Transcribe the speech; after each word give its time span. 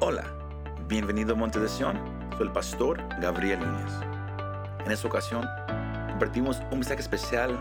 Hola, 0.00 0.24
bienvenido 0.88 1.34
a 1.34 1.36
Monte 1.36 1.60
de 1.60 1.68
Sion. 1.68 1.96
Soy 2.36 2.46
el 2.46 2.52
pastor 2.52 3.00
Gabriel 3.20 3.60
Núñez. 3.60 3.92
En 4.84 4.92
esta 4.92 5.08
ocasión, 5.08 5.46
compartimos 6.10 6.58
un 6.70 6.80
mensaje 6.80 7.00
especial 7.00 7.58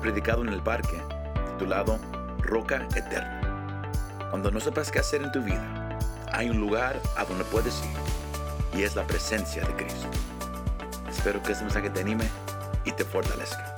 predicado 0.00 0.42
en 0.42 0.50
el 0.50 0.62
parque 0.62 1.00
titulado 1.52 1.98
Roca 2.40 2.86
Eterna. 2.94 3.90
Cuando 4.30 4.50
no 4.50 4.60
sepas 4.60 4.90
qué 4.90 4.98
hacer 5.00 5.22
en 5.22 5.32
tu 5.32 5.42
vida, 5.42 5.98
hay 6.32 6.50
un 6.50 6.60
lugar 6.60 7.00
a 7.16 7.24
donde 7.24 7.44
puedes 7.44 7.82
ir 7.82 8.78
y 8.78 8.82
es 8.82 8.94
la 8.94 9.06
presencia 9.06 9.64
de 9.64 9.74
Cristo. 9.74 10.08
Espero 11.08 11.42
que 11.42 11.52
este 11.52 11.64
mensaje 11.64 11.90
te 11.90 12.00
anime 12.00 12.28
y 12.84 12.92
te 12.92 13.04
fortalezca. 13.04 13.74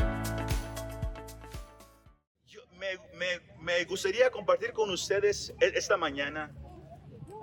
Yo- 2.47 2.63
me, 3.61 3.85
gustaría 3.85 4.31
compartir 4.31 4.73
con 4.73 4.91
ustedes 4.91 5.55
e- 5.61 5.73
esta 5.75 5.97
mañana 5.97 6.53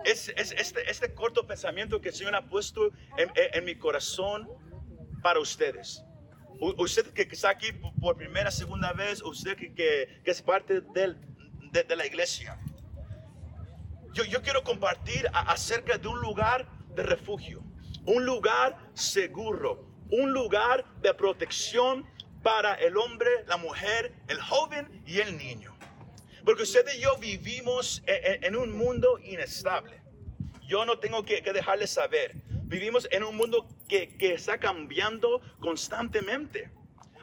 es, 0.05 0.29
es 0.35 0.51
este, 0.51 0.89
este 0.89 1.13
corto 1.13 1.45
pensamiento 1.45 2.01
que 2.01 2.09
el 2.09 2.15
Señor 2.15 2.35
ha 2.35 2.47
puesto 2.47 2.91
en, 3.17 3.65
mi 3.65 3.75
corazón 3.75 4.49
para 5.21 5.39
ustedes. 5.39 6.03
Usted 6.59 7.13
que 7.13 7.23
está 7.23 7.49
aquí 7.49 7.71
por- 7.71 8.17
primera, 8.17 8.49
segunda 8.51 8.93
vez, 8.93 9.21
usted 9.21 9.55
que, 9.55 10.21
es 10.23 10.41
parte 10.41 10.81
de, 10.81 11.95
la 11.95 12.05
iglesia. 12.05 12.59
Yo, 14.13 14.41
quiero 14.41 14.63
compartir 14.63 15.27
acerca 15.33 15.97
de 15.97 16.07
un 16.07 16.19
lugar 16.19 16.67
de 16.95 17.03
refugio, 17.03 17.63
un 18.05 18.25
lugar 18.25 18.77
seguro, 18.95 19.87
un 20.09 20.31
lugar 20.31 20.83
de 21.01 21.13
protección 21.13 22.07
para 22.41 22.73
el 22.75 22.97
hombre, 22.97 23.29
la 23.45 23.57
mujer, 23.57 24.13
el 24.27 24.39
joven 24.41 25.03
y 25.05 25.19
el 25.19 25.37
niño. 25.37 25.76
Porque 26.47 26.63
usted 26.63 26.85
y 26.95 27.01
yo 27.01 27.17
vivimos 27.17 28.01
en, 28.05 28.35
en- 28.35 28.43
en 28.45 28.55
un 28.55 28.71
mundo 28.71 29.19
inestable. 29.21 29.99
Yo 30.65 30.85
no 30.85 30.97
tengo 30.97 31.25
que, 31.25 31.41
que 31.43 31.51
dejarles 31.51 31.89
saber. 31.89 32.35
Vivimos 32.63 33.05
en 33.11 33.25
un 33.25 33.35
mundo 33.35 33.67
que, 33.89 34.15
que 34.17 34.33
está 34.33 34.57
cambiando 34.57 35.41
constantemente. 35.59 36.71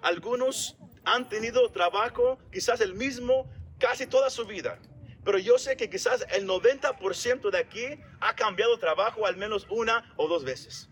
Algunos 0.03 0.77
han 1.07 1.27
tenido 1.31 1.71
trabajo, 1.71 2.39
quizás 2.53 2.83
el 2.83 2.93
mismo, 2.93 3.51
casi 3.79 4.07
toda 4.07 4.29
su 4.29 4.45
vida. 4.45 4.79
Pero 5.25 5.39
yo 5.39 5.57
sé 5.57 5.75
que 5.79 5.89
quizás 5.89 6.27
el 6.31 6.47
90% 6.47 7.51
de 7.51 7.59
aquí 7.59 7.87
ha 8.21 8.35
cambiado 8.37 8.79
trabajo 8.79 9.25
al 9.27 9.39
menos 9.39 9.67
una 9.71 10.13
o 10.19 10.29
dos 10.29 10.45
veces. 10.45 10.91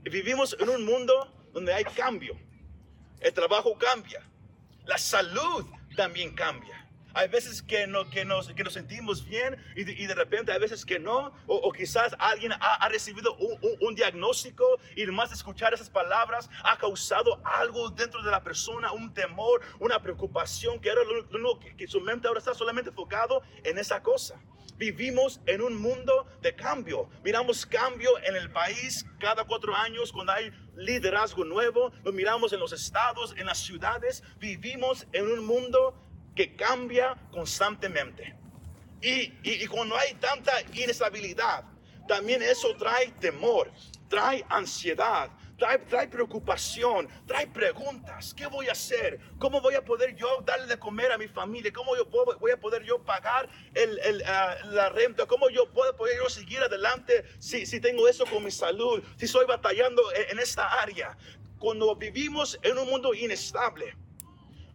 Vivimos 0.00 0.56
en 0.58 0.70
un 0.70 0.86
mundo 0.86 1.30
donde 1.52 1.74
hay 1.74 1.84
cambio. 1.84 2.38
El 3.20 3.34
trabajo 3.34 3.76
cambia. 3.76 4.26
La 4.86 4.96
salud 4.96 5.66
también 5.94 6.34
cambia. 6.34 6.79
Hay 7.14 7.28
veces 7.28 7.62
que, 7.62 7.86
no, 7.86 8.08
que, 8.10 8.24
nos, 8.24 8.48
que 8.52 8.64
nos 8.64 8.72
sentimos 8.72 9.24
bien 9.24 9.56
y 9.76 9.84
de, 9.84 9.92
y 9.92 10.06
de 10.06 10.14
repente 10.14 10.52
hay 10.52 10.58
veces 10.58 10.84
que 10.84 10.98
no. 10.98 11.32
O, 11.46 11.56
o 11.56 11.72
quizás 11.72 12.14
alguien 12.18 12.52
ha, 12.52 12.74
ha 12.74 12.88
recibido 12.88 13.34
un, 13.36 13.52
un- 13.62 13.76
un 13.88 13.94
diagnóstico 13.94 14.64
y 14.96 15.04
nomás 15.06 15.32
escuchar 15.32 15.74
esas 15.74 15.90
palabras 15.90 16.48
ha 16.64 16.76
causado 16.78 17.40
algo 17.44 17.90
dentro 17.90 18.22
de 18.22 18.30
la 18.30 18.42
persona, 18.42 18.92
un 18.92 19.12
temor, 19.14 19.60
una 19.78 20.00
preocupación, 20.02 20.80
que 20.80 20.88
era 20.90 21.02
lo, 21.04 21.38
lo 21.38 21.58
que, 21.58 21.76
que 21.76 21.86
su 21.88 22.00
mente 22.00 22.28
ahora 22.28 22.38
está 22.38 22.54
solamente 22.54 22.90
enfocado 22.90 23.42
en 23.64 23.78
esa 23.78 24.02
cosa. 24.02 24.40
Vivimos 24.76 25.40
en 25.44 25.60
un 25.60 25.76
mundo 25.76 26.26
de 26.40 26.54
cambio. 26.54 27.10
Miramos 27.22 27.66
cambio 27.66 28.10
en 28.24 28.34
el 28.34 28.50
país 28.50 29.04
cada 29.18 29.44
cuatro 29.44 29.74
años 29.76 30.10
cuando 30.10 30.32
hay 30.32 30.50
liderazgo 30.74 31.44
nuevo. 31.44 31.92
Lo 32.02 32.12
miramos 32.12 32.54
en 32.54 32.60
los 32.60 32.72
estados, 32.72 33.34
en 33.36 33.44
las 33.44 33.58
ciudades. 33.58 34.22
Vivimos 34.38 35.06
en 35.12 35.26
un 35.30 35.44
mundo 35.44 35.94
que 36.40 36.56
cambia 36.56 37.14
constantemente. 37.30 38.34
Y, 39.02 39.30
y- 39.42 39.66
cuando 39.66 39.94
hay 39.94 40.14
tanta 40.14 40.52
inestabilidad, 40.72 41.64
también 42.08 42.42
eso 42.42 42.74
trae 42.78 43.08
temor, 43.20 43.70
trae 44.08 44.42
ansiedad, 44.48 45.28
trae, 45.58 45.78
trae 45.80 46.08
preocupación, 46.08 47.08
trae 47.26 47.46
preguntas. 47.46 48.32
¿Qué 48.32 48.46
voy 48.46 48.68
a 48.68 48.72
hacer? 48.72 49.20
¿Cómo 49.38 49.60
voy 49.60 49.74
a 49.74 49.84
poder 49.84 50.16
yo 50.16 50.40
darle 50.46 50.66
de 50.66 50.78
comer 50.78 51.12
a 51.12 51.18
mi 51.18 51.28
familia? 51.28 51.70
¿Cómo 51.74 51.94
yo 51.94 52.08
puedo- 52.08 52.38
voy 52.38 52.52
a 52.52 52.56
poder 52.58 52.84
yo 52.84 53.04
pagar 53.04 53.50
el- 53.74 53.98
el, 53.98 54.22
ah, 54.24 54.56
la 54.64 54.88
renta? 54.88 55.26
¿Cómo 55.26 55.50
yo 55.50 55.70
puedo 55.70 55.94
poder 55.94 56.16
yo 56.16 56.30
seguir 56.30 56.60
adelante 56.60 57.22
si, 57.38 57.66
si 57.66 57.80
tengo 57.80 58.08
eso 58.08 58.24
con 58.24 58.42
mi 58.42 58.50
salud? 58.50 59.02
Si 59.18 59.26
estoy 59.26 59.44
batallando 59.44 60.02
en 60.30 60.38
esta 60.38 60.66
área. 60.80 61.18
Cuando 61.58 61.94
vivimos 61.96 62.58
en 62.62 62.78
un 62.78 62.88
mundo 62.88 63.12
inestable, 63.12 63.94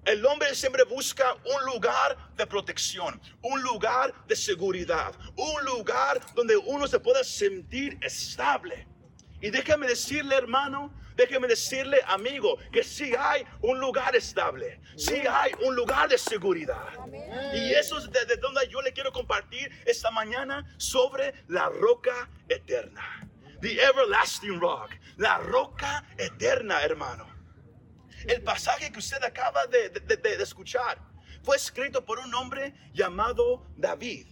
el 0.06 0.26
hombre 0.26 0.54
siempre 0.54 0.84
busca 0.84 1.34
un 1.34 1.66
lugar 1.74 2.18
de 2.36 2.46
protección, 2.46 3.20
un 3.42 3.62
lugar 3.62 4.14
de 4.28 4.36
seguridad, 4.36 5.14
un 5.36 5.66
lugar 5.66 6.22
donde 6.36 6.56
uno 6.56 6.88
se 6.88 7.00
pueda 7.00 7.24
sentir 7.24 7.98
estable. 8.02 8.88
Y 9.42 9.50
déjame 9.50 9.88
decirle, 9.88 10.36
hermano, 10.36 10.94
déjame 11.16 11.48
decirle, 11.48 12.00
amigo, 12.08 12.58
que 12.72 12.84
sí 12.84 13.14
hay 13.18 13.46
un 13.62 13.80
lugar 13.80 14.16
estable, 14.16 14.80
sí 14.96 15.22
hay 15.28 15.52
un 15.66 15.76
lugar 15.76 16.08
de 16.10 16.18
seguridad. 16.18 16.88
Y 17.54 17.74
eso 17.74 17.98
es 17.98 18.10
desde 18.12 18.38
donde 18.38 18.68
yo 18.70 18.82
le 18.82 18.94
quiero 18.94 19.12
compartir 19.12 19.72
esta 19.86 20.12
mañana 20.12 20.76
sobre 20.78 21.34
la 21.48 21.70
roca 21.70 22.30
eterna. 22.48 23.28
The 23.62 23.82
everlasting 23.82 24.60
rock, 24.60 24.92
la 25.18 25.38
roca 25.40 26.06
eterna, 26.18 26.84
hermano. 26.84 27.35
El 28.28 28.42
pasaje 28.44 28.92
que 28.92 29.00
usted 29.00 29.24
acaba 29.24 29.66
de, 29.68 29.90
de- 29.90 30.44
escuchar 30.44 31.00
fue 31.44 31.56
escrito 31.58 32.04
por 32.04 32.20
un 32.20 32.34
hombre 32.34 32.74
llamado 32.94 33.66
David. 33.78 34.28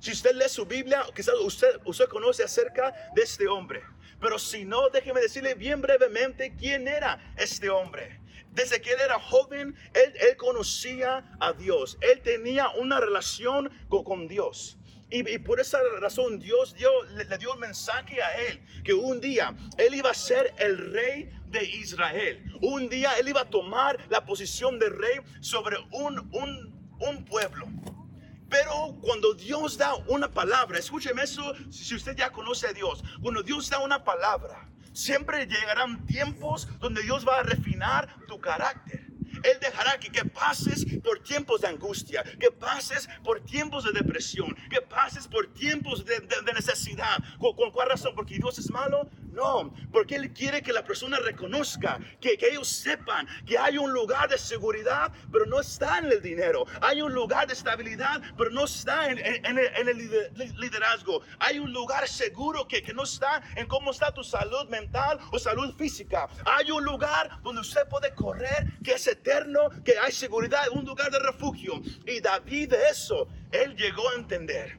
Si 0.00 0.12
usted 0.12 0.34
lee 0.34 0.48
su 0.48 0.66
Biblia, 0.66 1.04
quizás 1.14 1.34
usted, 1.42 1.80
usted 1.84 2.06
conoce 2.08 2.42
acerca 2.42 2.92
de 3.14 3.22
este 3.22 3.46
hombre. 3.46 3.82
Pero 4.20 4.38
si 4.38 4.64
no, 4.64 4.88
déjeme 4.90 5.20
decirle 5.20 5.54
bien 5.54 5.80
brevemente 5.80 6.54
quién 6.56 6.88
era 6.88 7.34
este 7.36 7.70
hombre. 7.70 8.20
Desde 8.50 8.80
que 8.82 8.92
él 8.92 9.00
era 9.00 9.18
joven, 9.18 9.74
él, 9.94 10.12
él 10.20 10.36
conocía 10.36 11.36
a 11.40 11.52
Dios. 11.52 11.96
Él 12.00 12.20
tenía 12.20 12.68
una 12.70 13.00
relación 13.00 13.70
con, 13.88 14.28
Dios. 14.28 14.76
Y, 15.08 15.28
y 15.28 15.38
por 15.38 15.58
esa 15.60 15.78
razón 16.00 16.38
Dios 16.38 16.74
dio, 16.74 16.90
le, 17.14 17.24
le 17.24 17.38
dio 17.38 17.52
un 17.52 17.60
mensaje 17.60 18.22
a 18.22 18.36
él, 18.42 18.62
que 18.84 18.92
un 18.92 19.20
día 19.20 19.54
él 19.78 19.94
iba 19.94 20.10
a 20.10 20.14
ser 20.14 20.52
el 20.58 20.92
rey 20.92 21.30
de 21.52 21.64
Israel. 21.64 22.42
Un 22.60 22.88
día 22.88 23.12
él 23.18 23.28
iba 23.28 23.42
a 23.42 23.50
tomar 23.50 23.98
la 24.08 24.24
posición 24.24 24.78
de 24.78 24.88
rey 24.88 25.20
sobre 25.40 25.76
un, 25.92 26.18
un, 26.32 26.96
un 26.98 27.24
pueblo. 27.24 27.66
Pero 28.48 28.98
cuando 29.00 29.32
Dios 29.32 29.78
da 29.78 29.94
una 30.08 30.30
palabra, 30.30 30.78
escúcheme 30.78 31.22
eso 31.22 31.54
si 31.70 31.94
usted 31.94 32.16
ya 32.16 32.30
conoce 32.30 32.66
a 32.66 32.72
Dios, 32.72 33.02
cuando 33.22 33.42
Dios 33.42 33.70
da 33.70 33.78
una 33.78 34.04
palabra, 34.04 34.68
siempre 34.92 35.46
llegarán 35.46 36.04
tiempos 36.06 36.68
donde 36.78 37.02
Dios 37.02 37.26
va 37.26 37.38
a 37.38 37.42
refinar 37.42 38.14
tu 38.26 38.38
carácter. 38.38 39.06
Él 39.42 39.58
dejará 39.60 39.98
que, 39.98 40.10
que 40.10 40.24
pases 40.24 40.84
por 41.02 41.20
tiempos 41.20 41.62
de 41.62 41.68
angustia, 41.68 42.22
que 42.38 42.50
pases 42.50 43.08
por 43.24 43.40
tiempos 43.40 43.84
de 43.84 43.92
depresión, 43.92 44.54
que 44.70 44.82
pases 44.82 45.26
por 45.26 45.46
tiempos 45.54 46.04
de 46.04 46.52
necesidad. 46.54 47.16
¿Con, 47.38 47.56
con 47.56 47.70
cuál 47.70 47.88
razón? 47.88 48.14
¿Porque 48.14 48.36
Dios 48.36 48.58
es 48.58 48.70
malo? 48.70 49.08
No, 49.32 49.72
porque 49.90 50.16
Él 50.16 50.32
quiere 50.34 50.60
que 50.60 50.74
la 50.74 50.84
persona 50.84 51.18
reconozca, 51.18 51.98
que, 52.20 52.36
que 52.36 52.48
ellos 52.50 52.68
sepan 52.68 53.26
que 53.46 53.56
hay 53.56 53.78
un 53.78 53.90
lugar 53.90 54.28
de 54.28 54.36
seguridad, 54.36 55.10
pero 55.32 55.46
no 55.46 55.58
está 55.60 55.98
en 55.98 56.12
el 56.12 56.20
dinero. 56.20 56.66
Hay 56.82 57.00
un 57.00 57.14
lugar 57.14 57.46
de 57.46 57.54
estabilidad, 57.54 58.20
pero 58.36 58.50
no 58.50 58.64
está 58.64 59.08
en, 59.10 59.18
en- 59.18 59.44
en 59.46 59.58
el, 59.58 59.66
en 59.76 59.88
el 59.88 59.96
lider- 59.96 60.54
liderazgo. 60.58 61.22
Hay 61.38 61.58
un 61.58 61.72
lugar 61.72 62.06
seguro 62.06 62.68
que, 62.68 62.82
que 62.82 62.92
no 62.92 63.04
está 63.04 63.42
en 63.56 63.66
cómo 63.66 63.90
está 63.92 64.12
tu 64.12 64.22
salud 64.22 64.68
mental 64.68 65.18
o 65.30 65.38
salud 65.38 65.74
física. 65.76 66.28
Hay 66.44 66.70
un 66.70 66.84
lugar 66.84 67.40
donde 67.42 67.62
usted 67.62 67.88
puede 67.88 68.14
correr, 68.14 68.66
que 68.84 68.92
es 68.92 69.06
eterno, 69.06 69.70
que 69.82 69.98
hay 69.98 70.12
seguridad, 70.12 70.68
un 70.72 70.84
lugar 70.84 71.10
de 71.10 71.18
refugio. 71.20 71.80
Y 72.06 72.20
David 72.20 72.68
de 72.72 72.88
eso, 72.90 73.28
él 73.50 73.74
llegó 73.76 74.10
a 74.10 74.14
entender. 74.16 74.78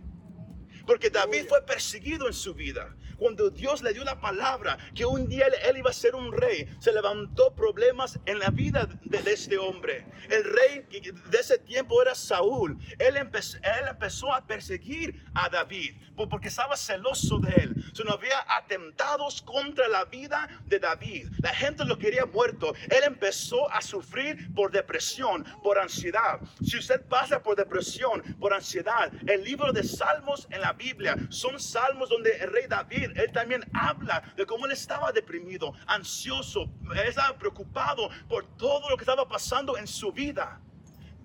Porque 0.85 1.09
David 1.09 1.45
fue 1.47 1.65
perseguido 1.65 2.27
en 2.27 2.33
su 2.33 2.53
vida. 2.53 2.93
Cuando 3.23 3.49
Dios 3.49 3.81
le 3.81 3.93
dio 3.93 4.03
la 4.03 4.19
palabra 4.19 4.77
que 4.93 5.05
un 5.05 5.29
día 5.29 5.45
él, 5.69 5.77
iba 5.77 5.91
a 5.91 5.93
ser 5.93 6.13
un 6.13 6.33
rey, 6.33 6.67
se 6.79 6.91
levantó 6.91 7.55
problemas 7.55 8.19
en 8.25 8.37
la 8.37 8.49
vida 8.49 8.85
de, 9.05 9.19
este 9.31 9.57
hombre. 9.57 10.05
El 10.29 10.43
rey 10.43 10.85
de 11.29 11.39
ese 11.39 11.57
tiempo 11.57 12.01
era 12.01 12.15
Saúl. 12.15 12.77
Él 12.99 13.15
empezó, 13.15 14.33
a 14.33 14.45
perseguir 14.45 15.23
a 15.33 15.47
David 15.47 15.95
por- 16.17 16.27
porque 16.27 16.49
estaba 16.49 16.75
celoso 16.75 17.39
de 17.39 17.53
él. 17.63 17.85
So, 17.93 18.03
no 18.03 18.11
había 18.11 18.45
atentados 18.57 19.41
contra 19.41 19.87
la 19.87 20.03
vida 20.03 20.49
de 20.65 20.79
David. 20.79 21.29
La 21.41 21.53
gente 21.53 21.85
lo 21.85 21.97
quería 21.97 22.25
muerto. 22.25 22.73
Él 22.89 23.03
empezó 23.05 23.71
a 23.71 23.81
sufrir 23.81 24.53
por 24.53 24.69
depresión, 24.69 25.45
por 25.63 25.79
ansiedad. 25.79 26.41
Si 26.61 26.77
usted 26.77 27.01
pasa 27.05 27.41
por 27.41 27.55
depresión, 27.55 28.21
por 28.37 28.53
ansiedad, 28.53 29.13
el 29.27 29.45
libro 29.45 29.71
de 29.71 29.83
Salmos 29.83 30.45
en 30.51 30.59
la 30.59 30.73
Biblia 30.73 31.15
son 31.29 31.57
salmos 31.57 32.09
donde 32.09 32.35
el 32.37 32.51
rey 32.51 32.65
David, 32.67 33.12
él 33.15 33.31
también 33.31 33.63
habla 33.73 34.33
de 34.35 34.45
cómo 34.45 34.65
él 34.65 34.71
estaba 34.71 35.11
deprimido, 35.11 35.73
ansioso, 35.87 36.69
él 36.91 37.07
estaba 37.07 37.37
preocupado 37.37 38.09
por 38.27 38.45
todo 38.57 38.89
lo 38.89 38.97
que 38.97 39.03
estaba 39.03 39.27
pasando 39.27 39.77
en 39.77 39.87
su 39.87 40.11
vida. 40.11 40.59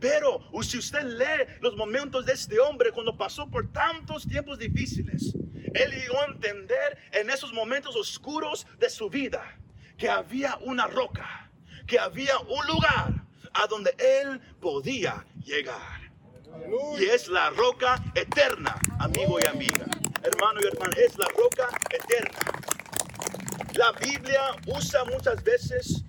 Pero 0.00 0.40
si 0.62 0.78
usted 0.78 1.02
lee 1.02 1.58
los 1.60 1.76
momentos 1.76 2.24
de 2.24 2.32
este 2.32 2.60
hombre 2.60 2.92
cuando 2.92 3.16
pasó 3.16 3.48
por 3.48 3.72
tantos 3.72 4.26
tiempos 4.26 4.58
difíciles, 4.58 5.34
él 5.74 5.90
llegó 5.90 6.20
a 6.20 6.26
entender 6.26 6.98
en 7.12 7.30
esos 7.30 7.52
momentos 7.52 7.96
oscuros 7.96 8.66
de 8.78 8.88
su 8.90 9.10
vida 9.10 9.58
que 9.96 10.08
había 10.08 10.56
una 10.60 10.86
roca, 10.86 11.50
que 11.86 11.98
había 11.98 12.38
un 12.38 12.66
lugar 12.66 13.24
a 13.52 13.66
donde 13.66 13.94
él 13.98 14.40
podía 14.60 15.26
llegar. 15.44 15.98
Y 16.98 17.04
es 17.04 17.28
la 17.28 17.50
roca 17.50 18.02
eterna, 18.14 18.78
amigo 18.98 19.38
y 19.40 19.46
amiga. 19.46 19.86
Hermano 20.22 20.60
y 20.62 20.66
hermana, 20.66 20.94
es 20.96 21.16
la 21.16 21.26
roca 21.28 21.68
eterna. 21.90 22.38
La 23.74 23.92
Biblia 23.92 24.42
usa 24.66 25.04
muchas 25.04 25.42
veces 25.44 26.02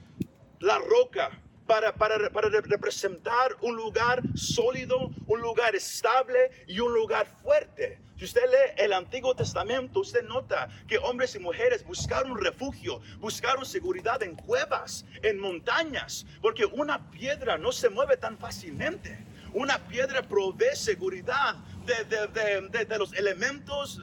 la 0.60 0.80
roca 0.80 1.30
para, 1.68 1.94
para, 1.94 2.32
para, 2.32 2.50
representar 2.50 3.56
un 3.62 3.76
lugar 3.76 4.24
sólido, 4.34 5.12
un 5.28 5.40
lugar 5.40 5.76
estable 5.76 6.50
y 6.68 6.80
un 6.80 6.92
lugar 6.92 7.28
fuerte. 7.44 8.00
Si 8.18 8.26
usted 8.26 8.42
lee 8.50 8.84
el 8.84 8.92
Antiguo 8.92 9.36
Testamento, 9.36 10.00
usted 10.00 10.24
nota 10.24 10.68
que 10.88 10.98
hombres 10.98 11.36
y 11.36 11.40
mujeres 11.40 11.86
buscaron 11.86 12.38
refugio, 12.40 13.02
buscaron 13.20 13.66
seguridad 13.66 14.24
en 14.24 14.36
cuevas, 14.36 15.06
en 15.22 15.40
montañas, 15.40 16.26
porque 16.42 16.66
una 16.66 17.12
piedra 17.12 17.60
no 17.60 17.72
se 17.72 17.90
mueve 17.90 18.18
tan 18.18 18.38
fácilmente. 18.40 19.24
Una 19.54 19.78
piedra 19.88 20.22
provee 20.22 20.76
seguridad 20.76 21.56
de, 21.90 22.98
los 22.98 23.14
elementos, 23.14 24.00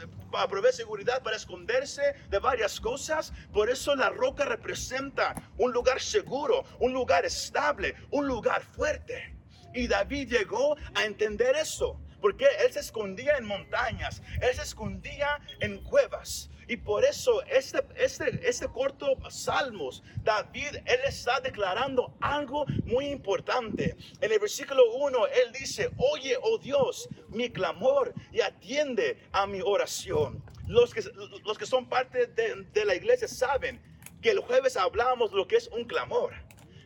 provee 0.48 0.72
seguridad 0.72 1.22
para 1.22 1.36
esconderse 1.36 2.14
de 2.28 2.38
varias 2.38 2.80
cosas. 2.80 3.32
Por 3.52 3.70
eso 3.70 3.94
la 3.94 4.10
roca 4.10 4.44
representa 4.44 5.34
un 5.56 5.72
lugar 5.72 6.00
seguro, 6.00 6.64
un 6.80 6.92
lugar 6.92 7.24
estable, 7.24 7.94
un 8.10 8.26
lugar 8.26 8.62
fuerte. 8.62 9.34
Y 9.74 9.86
David 9.86 10.30
llegó 10.30 10.76
a 10.94 11.04
entender 11.04 11.54
eso. 11.56 12.00
Porque 12.20 12.46
él 12.64 12.72
se 12.72 12.80
escondía 12.80 13.36
en 13.36 13.44
montañas, 13.44 14.22
él 14.40 14.54
se 14.54 14.62
escondía 14.62 15.38
en 15.60 15.78
cuevas. 15.84 16.50
Y 16.68 16.76
por 16.76 17.04
eso 17.04 17.42
este, 17.44 17.80
este, 17.96 18.40
este 18.48 18.68
corto 18.68 19.16
Salmos, 19.30 20.02
David, 20.22 20.76
él 20.84 21.00
está 21.06 21.40
declarando 21.40 22.14
algo 22.20 22.66
muy 22.84 23.06
importante. 23.06 23.96
En 24.20 24.32
el 24.32 24.38
versículo 24.38 24.82
1, 24.94 25.26
él 25.28 25.52
dice, 25.52 25.90
oye, 25.96 26.36
oh 26.42 26.58
Dios, 26.58 27.08
mi 27.28 27.50
clamor 27.50 28.12
y 28.32 28.40
atiende 28.40 29.18
a 29.32 29.46
mi 29.46 29.60
oración. 29.62 30.42
Los 30.66 30.92
que, 30.92 31.02
los 31.44 31.56
que 31.56 31.66
son 31.66 31.88
parte 31.88 32.26
de, 32.26 32.66
de 32.72 32.84
la 32.84 32.96
iglesia 32.96 33.28
saben 33.28 33.80
que 34.20 34.30
el 34.30 34.40
jueves 34.40 34.76
hablamos 34.76 35.30
lo 35.32 35.46
que 35.46 35.56
es 35.56 35.69
un 35.69 35.84
clamor 35.84 36.34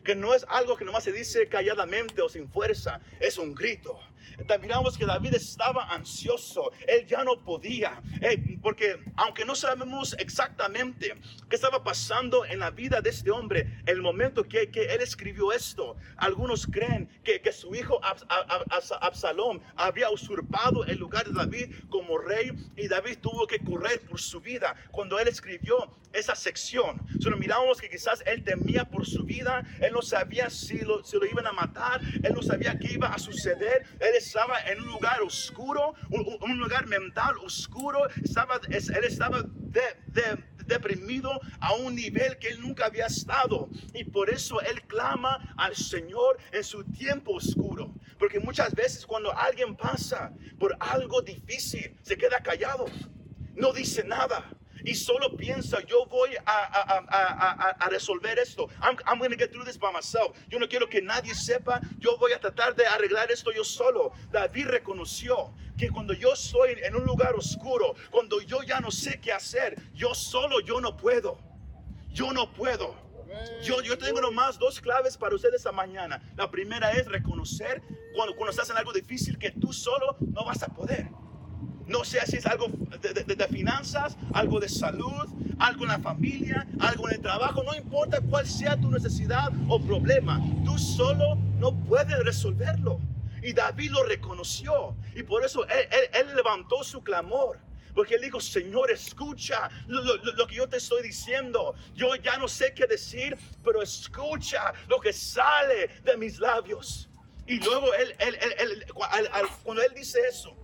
que 0.03 0.15
no 0.15 0.33
es 0.33 0.45
algo 0.49 0.77
que 0.77 0.85
nomás 0.85 1.03
se 1.03 1.11
dice 1.11 1.47
calladamente 1.47 2.21
o 2.21 2.29
sin 2.29 2.49
fuerza, 2.49 3.01
es 3.19 3.37
un 3.37 3.53
grito. 3.53 3.99
Miramos 4.61 4.97
que 4.97 5.05
David 5.05 5.35
estaba 5.35 5.85
ansioso, 5.91 6.71
él 6.87 7.05
ya 7.07 7.23
no 7.23 7.43
podía, 7.43 8.01
eh, 8.21 8.57
porque 8.61 8.99
aunque 9.15 9.45
no 9.45 9.55
sabemos 9.55 10.15
exactamente 10.19 11.15
qué 11.49 11.55
estaba 11.55 11.83
pasando 11.83 12.45
en 12.45 12.59
la 12.59 12.69
vida 12.71 13.01
de 13.01 13.09
este 13.09 13.31
hombre, 13.31 13.81
el 13.85 14.01
momento 14.01 14.43
que, 14.43 14.69
que 14.69 14.85
él 14.93 15.01
escribió 15.01 15.51
esto, 15.51 15.95
algunos 16.17 16.67
creen 16.67 17.09
que, 17.23 17.41
que 17.41 17.51
su 17.51 17.73
hijo 17.75 17.99
Absalom 19.01 19.59
había 19.75 20.09
usurpado 20.09 20.85
el 20.85 20.97
lugar 20.97 21.25
de 21.25 21.33
David 21.33 21.75
como 21.89 22.17
rey 22.17 22.51
y 22.75 22.87
David 22.87 23.19
tuvo 23.21 23.47
que 23.47 23.59
correr 23.59 24.01
por 24.01 24.19
su 24.19 24.41
vida 24.41 24.75
cuando 24.91 25.19
él 25.19 25.27
escribió 25.27 25.89
esa 26.13 26.35
sección. 26.35 27.01
Solo 27.19 27.37
miramos 27.37 27.79
que 27.79 27.89
quizás 27.89 28.23
él 28.25 28.43
temía 28.43 28.85
por 28.85 29.05
su 29.05 29.23
vida, 29.23 29.63
él 29.79 29.93
no 29.93 30.01
sabía 30.01 30.49
si 30.49 30.79
lo, 30.79 31.03
si 31.03 31.17
lo 31.17 31.25
iban 31.25 31.47
a 31.47 31.51
matar, 31.51 32.01
él 32.23 32.33
no 32.33 32.41
sabía 32.41 32.77
qué 32.77 32.93
iba 32.93 33.07
a 33.07 33.19
suceder, 33.19 33.85
él 33.99 34.15
estaba 34.21 34.59
en 34.61 34.79
un 34.81 34.87
lugar 34.87 35.21
oscuro, 35.21 35.93
un, 36.09 36.57
lugar 36.57 36.87
mental 36.87 37.37
oscuro, 37.43 38.07
estaba, 38.23 38.59
él 38.69 39.03
estaba 39.03 39.43
deprimido 40.65 41.39
a 41.59 41.73
un 41.73 41.95
nivel 41.95 42.37
que 42.37 42.49
él 42.49 42.61
nunca 42.61 42.85
había 42.85 43.07
estado. 43.07 43.69
Y 43.93 44.03
por 44.05 44.29
eso 44.29 44.61
él 44.61 44.81
clama 44.83 45.53
al 45.57 45.75
Señor 45.75 46.37
en 46.51 46.63
su 46.63 46.83
tiempo 46.83 47.33
oscuro. 47.33 47.93
Porque 48.17 48.39
muchas 48.39 48.73
veces 48.73 49.05
cuando 49.05 49.35
alguien 49.37 49.75
pasa 49.75 50.31
por 50.59 50.75
algo 50.79 51.21
difícil, 51.21 51.97
se 52.01 52.17
queda 52.17 52.39
callado, 52.41 52.85
no 53.55 53.73
dice 53.73 54.03
nada 54.03 54.45
y 54.83 54.95
solo 54.95 55.35
piensa, 55.35 55.79
yo 55.85 56.05
voy 56.05 56.35
a, 56.45 56.51
a, 56.51 57.05
a, 57.07 57.69
a 57.71 57.89
resolver 57.89 58.37
esto. 58.39 58.69
I'm, 58.81 58.97
I'm 59.05 59.19
going 59.19 59.31
to 59.31 59.37
get 59.37 59.51
through 59.51 59.65
this 59.65 59.77
by 59.77 59.91
myself. 59.91 60.37
Yo 60.49 60.59
no 60.59 60.67
quiero 60.67 60.87
que 60.87 61.01
nadie 61.01 61.33
sepa, 61.33 61.81
yo 61.99 62.17
voy 62.17 62.33
a 62.33 62.39
tratar 62.39 62.75
de 62.75 62.85
arreglar 62.85 63.31
esto 63.31 63.51
yo 63.51 63.63
solo. 63.63 64.11
David 64.31 64.67
reconoció 64.67 65.53
que 65.77 65.89
cuando 65.89 66.13
yo 66.13 66.33
estoy 66.33 66.77
en 66.83 66.95
un 66.95 67.05
lugar 67.05 67.33
oscuro, 67.35 67.95
cuando 68.11 68.41
yo 68.41 68.61
ya 68.63 68.79
no 68.79 68.91
sé 68.91 69.19
qué 69.19 69.31
hacer, 69.31 69.81
yo 69.93 70.13
solo, 70.13 70.59
yo 70.59 70.79
no 70.79 70.95
puedo. 70.95 71.37
Yo 72.11 72.33
no 72.33 72.51
puedo. 72.51 72.95
Yo, 73.63 73.81
yo 73.81 73.97
tengo 73.97 74.19
nomás 74.19 74.59
dos 74.59 74.81
claves 74.81 75.17
para 75.17 75.33
ustedes 75.33 75.55
esta 75.55 75.71
mañana. 75.71 76.21
La 76.35 76.51
primera 76.51 76.91
es 76.91 77.07
reconocer 77.07 77.81
cuando, 78.13 78.35
cuando 78.35 78.51
estás 78.51 78.69
en 78.69 78.77
algo 78.77 78.91
difícil 78.91 79.37
que 79.37 79.51
tú 79.51 79.71
solo 79.71 80.17
no 80.19 80.43
vas 80.43 80.61
a 80.63 80.67
poder. 80.67 81.07
No 81.87 82.03
sé 82.03 82.19
si 82.25 82.37
es 82.37 82.45
algo 82.45 82.67
de, 83.01 83.47
finanzas, 83.47 84.17
algo 84.33 84.59
de 84.59 84.69
salud, 84.69 85.27
algo 85.59 85.83
en 85.83 85.89
la 85.89 85.99
familia, 85.99 86.67
algo 86.79 87.09
en 87.09 87.15
el 87.15 87.21
trabajo. 87.21 87.63
No 87.63 87.75
importa 87.75 88.19
cuál 88.21 88.47
sea 88.47 88.77
tu 88.77 88.89
necesidad 88.89 89.51
o 89.67 89.79
problema. 89.79 90.39
Tú 90.65 90.77
solo 90.77 91.35
no 91.59 91.75
puedes 91.85 92.17
resolverlo. 92.23 92.99
Y 93.43 93.53
David 93.53 93.91
lo 93.91 94.03
reconoció. 94.03 94.95
Y 95.15 95.23
por 95.23 95.43
eso 95.43 95.65
él, 95.67 96.35
levantó 96.35 96.83
su 96.83 97.03
clamor. 97.03 97.59
Porque 97.93 98.15
él 98.15 98.21
dijo, 98.21 98.39
Señor, 98.39 98.89
escucha 98.89 99.69
lo, 99.87 100.47
que 100.47 100.55
yo 100.55 100.69
te 100.69 100.77
estoy 100.77 101.03
diciendo. 101.03 101.75
Yo 101.93 102.15
ya 102.15 102.37
no 102.37 102.47
sé 102.47 102.73
qué 102.73 102.85
decir, 102.87 103.37
pero 103.63 103.81
escucha 103.81 104.73
lo 104.87 104.99
que 104.99 105.11
sale 105.11 105.89
de 106.03 106.15
mis 106.15 106.39
labios. 106.39 107.09
Y 107.47 107.59
luego 107.59 107.93
él, 107.93 108.15
cuando 109.63 109.81
él 109.81 109.91
dice 109.93 110.19
eso, 110.29 110.55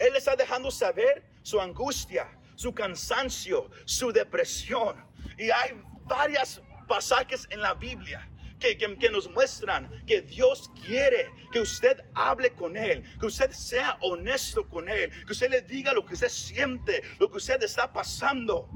él 0.00 0.16
está 0.16 0.34
dejando 0.34 0.70
saber 0.70 1.22
su 1.42 1.60
angustia, 1.60 2.26
su 2.56 2.74
cansancio, 2.74 3.70
su 3.84 4.10
depresión. 4.10 4.96
Y 5.38 5.50
hay 5.50 5.80
varias 6.04 6.60
pasajes 6.88 7.46
en 7.50 7.60
la 7.60 7.74
Biblia 7.74 8.26
que, 8.58 8.76
que, 8.76 9.10
nos 9.10 9.30
muestran 9.30 10.04
que 10.06 10.22
Dios 10.22 10.70
quiere 10.86 11.30
que 11.52 11.60
usted 11.60 12.02
hable 12.14 12.50
con 12.52 12.76
Él, 12.76 13.04
que 13.20 13.26
usted 13.26 13.50
sea 13.52 13.98
honesto 14.00 14.68
con 14.68 14.88
Él, 14.88 15.10
que 15.26 15.32
usted 15.32 15.50
le 15.50 15.62
diga 15.62 15.92
lo 15.92 16.04
que 16.04 16.14
usted 16.14 16.28
siente, 16.28 17.02
lo 17.18 17.30
que 17.30 17.36
usted 17.36 17.62
está 17.62 17.92
pasando. 17.92 18.68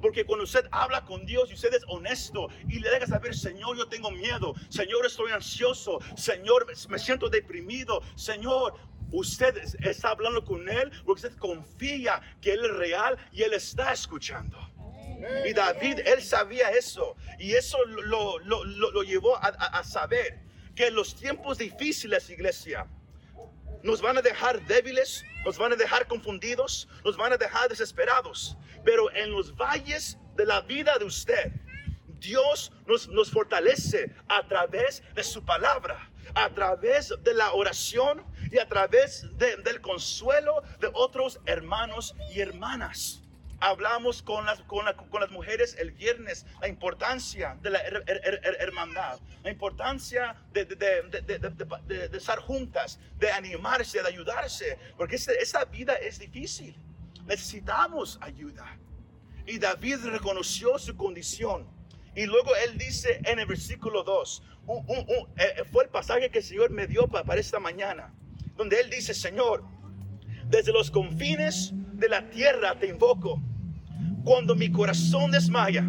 Porque 0.00 0.24
cuando 0.24 0.42
usted 0.42 0.66
habla 0.72 1.04
con 1.04 1.24
Dios 1.24 1.48
y 1.50 1.54
usted 1.54 1.72
es 1.74 1.84
honesto 1.86 2.48
y 2.68 2.80
le 2.80 2.90
deja 2.90 3.06
saber, 3.06 3.36
Señor, 3.36 3.78
yo 3.78 3.86
tengo 3.86 4.10
miedo, 4.10 4.52
Señor, 4.68 5.06
estoy 5.06 5.30
ansioso, 5.30 6.00
Señor, 6.16 6.66
me 6.88 6.98
siento 6.98 7.30
deprimido, 7.30 8.02
Señor, 8.16 8.74
Usted 9.12 9.56
está 9.84 10.10
hablando 10.10 10.44
con 10.44 10.68
Él 10.68 10.90
porque 11.04 11.26
usted 11.26 11.38
confía 11.38 12.20
que 12.40 12.54
Él 12.54 12.64
es 12.64 12.72
real 12.72 13.18
y 13.30 13.42
Él 13.42 13.52
está 13.52 13.92
escuchando. 13.92 14.58
Y 15.44 15.52
David, 15.52 16.00
él 16.04 16.22
sabía 16.22 16.70
eso. 16.70 17.16
Y 17.38 17.52
eso 17.52 17.78
lo, 17.84 18.38
lo, 18.40 18.64
lo, 18.64 19.02
llevó 19.02 19.36
a, 19.36 19.48
a, 19.48 19.84
saber 19.84 20.40
que 20.74 20.90
los 20.90 21.14
tiempos 21.14 21.58
difíciles, 21.58 22.28
iglesia, 22.30 22.86
nos 23.82 24.00
van 24.00 24.18
a 24.18 24.22
dejar 24.22 24.64
débiles, 24.66 25.24
nos 25.44 25.58
van 25.58 25.72
a 25.72 25.76
dejar 25.76 26.06
confundidos, 26.06 26.88
nos 27.04 27.16
van 27.16 27.32
a 27.32 27.36
dejar 27.36 27.68
desesperados. 27.68 28.56
Pero 28.84 29.12
en 29.12 29.30
los 29.30 29.54
valles 29.56 30.18
de 30.36 30.46
la 30.46 30.60
vida 30.62 30.98
de 30.98 31.04
usted, 31.04 31.52
Dios 32.18 32.72
nos, 32.86 33.08
nos 33.08 33.30
fortalece 33.30 34.14
a 34.28 34.46
través 34.46 35.02
de 35.14 35.24
su 35.24 35.44
palabra, 35.44 36.10
a 36.34 36.48
través 36.50 37.12
de 37.22 37.34
la 37.34 37.52
oración 37.52 38.24
y 38.52 38.58
a 38.58 38.68
través 38.68 39.26
del 39.38 39.80
consuelo 39.80 40.62
de 40.78 40.90
otros 40.92 41.40
hermanos 41.46 42.14
y 42.32 42.40
hermanas. 42.40 43.22
Hablamos 43.60 44.22
con 44.22 44.44
las, 44.44 44.60
con, 44.62 44.84
las 44.84 45.30
mujeres 45.30 45.76
el 45.78 45.92
viernes 45.92 46.44
la 46.60 46.68
importancia 46.68 47.56
de 47.62 47.70
la 47.70 47.80
hermandad, 48.58 49.20
la 49.42 49.50
importancia 49.50 50.36
de, 50.52 50.66
de, 50.66 52.16
estar 52.16 52.40
juntas, 52.40 52.98
de 53.18 53.30
animarse, 53.30 54.02
de 54.02 54.08
ayudarse, 54.08 54.78
porque 54.96 55.16
este, 55.16 55.40
esta 55.40 55.64
vida 55.64 55.94
es 55.94 56.18
difícil. 56.18 56.76
Necesitamos 57.24 58.18
ayuda. 58.20 58.78
Y 59.46 59.58
David 59.58 60.04
reconoció 60.06 60.78
su 60.78 60.94
condición. 60.96 61.66
Y 62.14 62.26
luego 62.26 62.54
él 62.56 62.76
dice 62.76 63.20
en 63.24 63.38
el 63.38 63.46
versículo 63.46 64.02
2, 64.02 64.42
eh, 65.36 65.64
fue 65.72 65.84
el 65.84 65.90
pasaje 65.90 66.30
que 66.30 66.38
el 66.38 66.44
Señor 66.44 66.70
me 66.70 66.86
dio 66.86 67.06
para 67.06 67.40
esta 67.40 67.58
mañana 67.58 68.12
donde 68.56 68.80
Él 68.80 68.90
dice, 68.90 69.14
Señor, 69.14 69.64
desde 70.48 70.72
los 70.72 70.90
confines 70.90 71.72
de 71.74 72.08
la 72.08 72.28
tierra 72.30 72.78
te 72.78 72.88
invoco. 72.88 73.40
Cuando 74.24 74.54
mi 74.54 74.70
corazón 74.70 75.30
desmaya, 75.30 75.84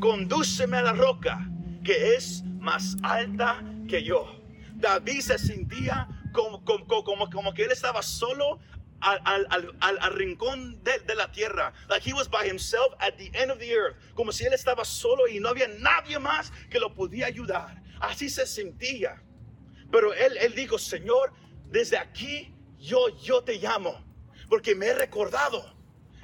condúceme 0.00 0.76
a 0.76 0.82
la 0.82 0.92
roca 0.92 1.48
que 1.84 2.14
es 2.14 2.42
más 2.58 2.96
alta 3.02 3.62
que 3.88 4.02
yo. 4.02 4.42
David 4.74 5.20
se 5.20 5.38
sentía 5.38 6.08
como, 6.32 6.64
como, 6.64 7.04
como, 7.04 7.30
como 7.30 7.54
que 7.54 7.64
él 7.64 7.70
estaba 7.70 8.02
solo 8.02 8.58
al, 9.00 9.20
al, 9.24 9.46
al, 9.80 9.98
al, 10.00 10.14
rincón 10.14 10.82
de, 10.82 10.98
de, 10.98 11.14
la 11.14 11.30
tierra. 11.30 11.72
Like 11.88 12.08
he 12.08 12.12
was 12.12 12.28
by 12.28 12.46
himself 12.46 12.92
at 12.98 13.16
the 13.16 13.30
end 13.34 13.50
of 13.50 13.58
the 13.58 13.72
earth. 13.72 13.96
Como 14.14 14.32
si 14.32 14.44
él 14.44 14.52
estaba 14.52 14.84
solo 14.84 15.28
y 15.28 15.38
no 15.38 15.48
había 15.48 15.68
nadie 15.68 16.18
más 16.18 16.52
que 16.70 16.78
lo 16.78 16.94
podía 16.94 17.26
ayudar. 17.26 17.82
Así 18.00 18.28
se 18.28 18.46
sentía. 18.46 19.22
Pero 19.90 20.12
él, 20.12 20.36
él 20.38 20.54
dijo, 20.54 20.78
Señor, 20.78 21.32
desde 21.70 21.98
aquí 21.98 22.54
yo, 22.78 23.08
yo 23.22 23.42
te 23.42 23.58
llamo. 23.58 24.04
Porque 24.48 24.74
me 24.74 24.86
he 24.86 24.94
recordado 24.94 25.74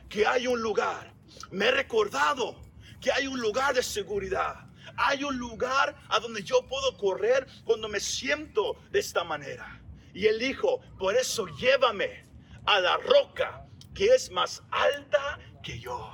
que 0.08 0.26
hay 0.26 0.46
un 0.46 0.61
lugar. 0.61 1.12
Me 1.50 1.66
he 1.66 1.70
recordado 1.70 2.61
que 3.00 3.11
hay 3.11 3.26
un 3.26 3.40
lugar 3.40 3.75
de 3.75 3.82
seguridad. 3.82 4.66
Hay 4.96 5.25
un 5.25 5.37
lugar 5.38 5.96
a 6.08 6.20
donde 6.20 6.42
yo 6.42 6.66
puedo 6.66 6.96
correr 6.96 7.46
cuando 7.64 7.88
me 7.88 8.00
siento 8.00 8.76
de 8.90 9.00
esta 9.00 9.25
manera. 9.25 9.82
Y 10.14 10.26
él 10.26 10.38
dijo, 10.38 10.80
por 10.99 11.16
eso 11.16 11.46
llévame 11.56 12.26
a 12.66 12.80
la 12.80 12.96
roca 12.99 13.66
que 13.94 14.06
es 14.06 14.30
más 14.30 14.62
alta 14.70 15.38
que 15.62 15.78
yo. 15.78 16.12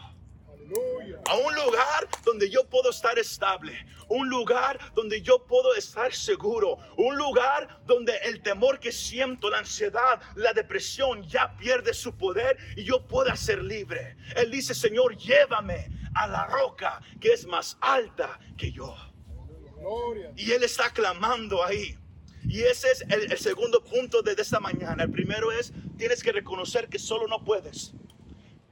A 1.27 1.35
un 1.37 1.55
lugar 1.55 2.09
donde 2.25 2.51
yo 2.51 2.65
puedo 2.69 2.91
estar 2.91 3.19
estable. 3.19 3.87
Un 4.09 4.29
lugar 4.29 4.79
donde 4.95 5.21
yo 5.23 5.45
puedo 5.45 5.75
estar 5.75 6.13
seguro. 6.15 6.79
Un 6.97 7.17
lugar 7.17 7.81
donde 7.87 8.17
el 8.25 8.43
temor 8.43 8.79
que 8.79 8.93
siento, 8.93 9.51
la 9.51 9.59
ansiedad, 9.59 10.21
la 10.35 10.53
depresión 10.53 11.23
ya 11.29 11.57
pierde 11.57 11.95
su 11.95 12.17
poder 12.17 12.59
y 12.77 12.85
yo 12.85 13.07
pueda 13.07 13.37
ser 13.37 13.63
libre. 13.63 14.17
Él 14.37 14.51
dice, 14.51 14.75
Señor, 14.75 15.17
llévame 15.17 15.91
a 16.15 16.27
la 16.27 16.47
roca 16.47 17.01
que 17.21 17.33
es 17.33 17.47
más 17.47 17.77
alta 17.81 18.39
que 18.57 18.73
yo. 18.73 18.95
Y 20.37 20.53
Él 20.53 20.65
está 20.65 20.91
clamando 20.91 21.65
ahí. 21.65 21.97
Y 22.45 22.63
ese 22.63 22.91
es 22.91 23.03
el, 23.11 23.37
segundo 23.39 23.85
punto 23.85 24.23
de 24.23 24.33
esta 24.33 24.59
mañana. 24.59 25.05
El 25.05 25.11
primero 25.11 25.53
es, 25.53 25.73
tienes 25.99 26.23
que 26.23 26.33
reconocer 26.33 26.89
que 26.89 26.99
solo 26.99 27.29
no 27.29 27.45
puedes. 27.45 27.93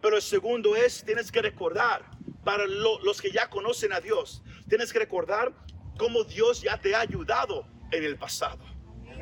Pero 0.06 0.18
el 0.18 0.22
segundo 0.22 0.76
es, 0.76 1.02
tienes 1.04 1.32
que 1.32 1.42
recordar, 1.42 2.08
para 2.44 2.64
lo, 2.64 3.00
los 3.00 3.20
que 3.20 3.32
ya 3.32 3.50
conocen 3.50 3.92
a 3.92 4.00
Dios, 4.00 4.40
tienes 4.68 4.92
que 4.92 5.00
recordar 5.00 5.52
cómo 5.98 6.22
Dios 6.22 6.62
ya 6.62 6.80
te 6.80 6.94
ha 6.94 7.00
ayudado 7.00 7.66
en 7.90 8.04
el 8.04 8.16
pasado. 8.16 8.64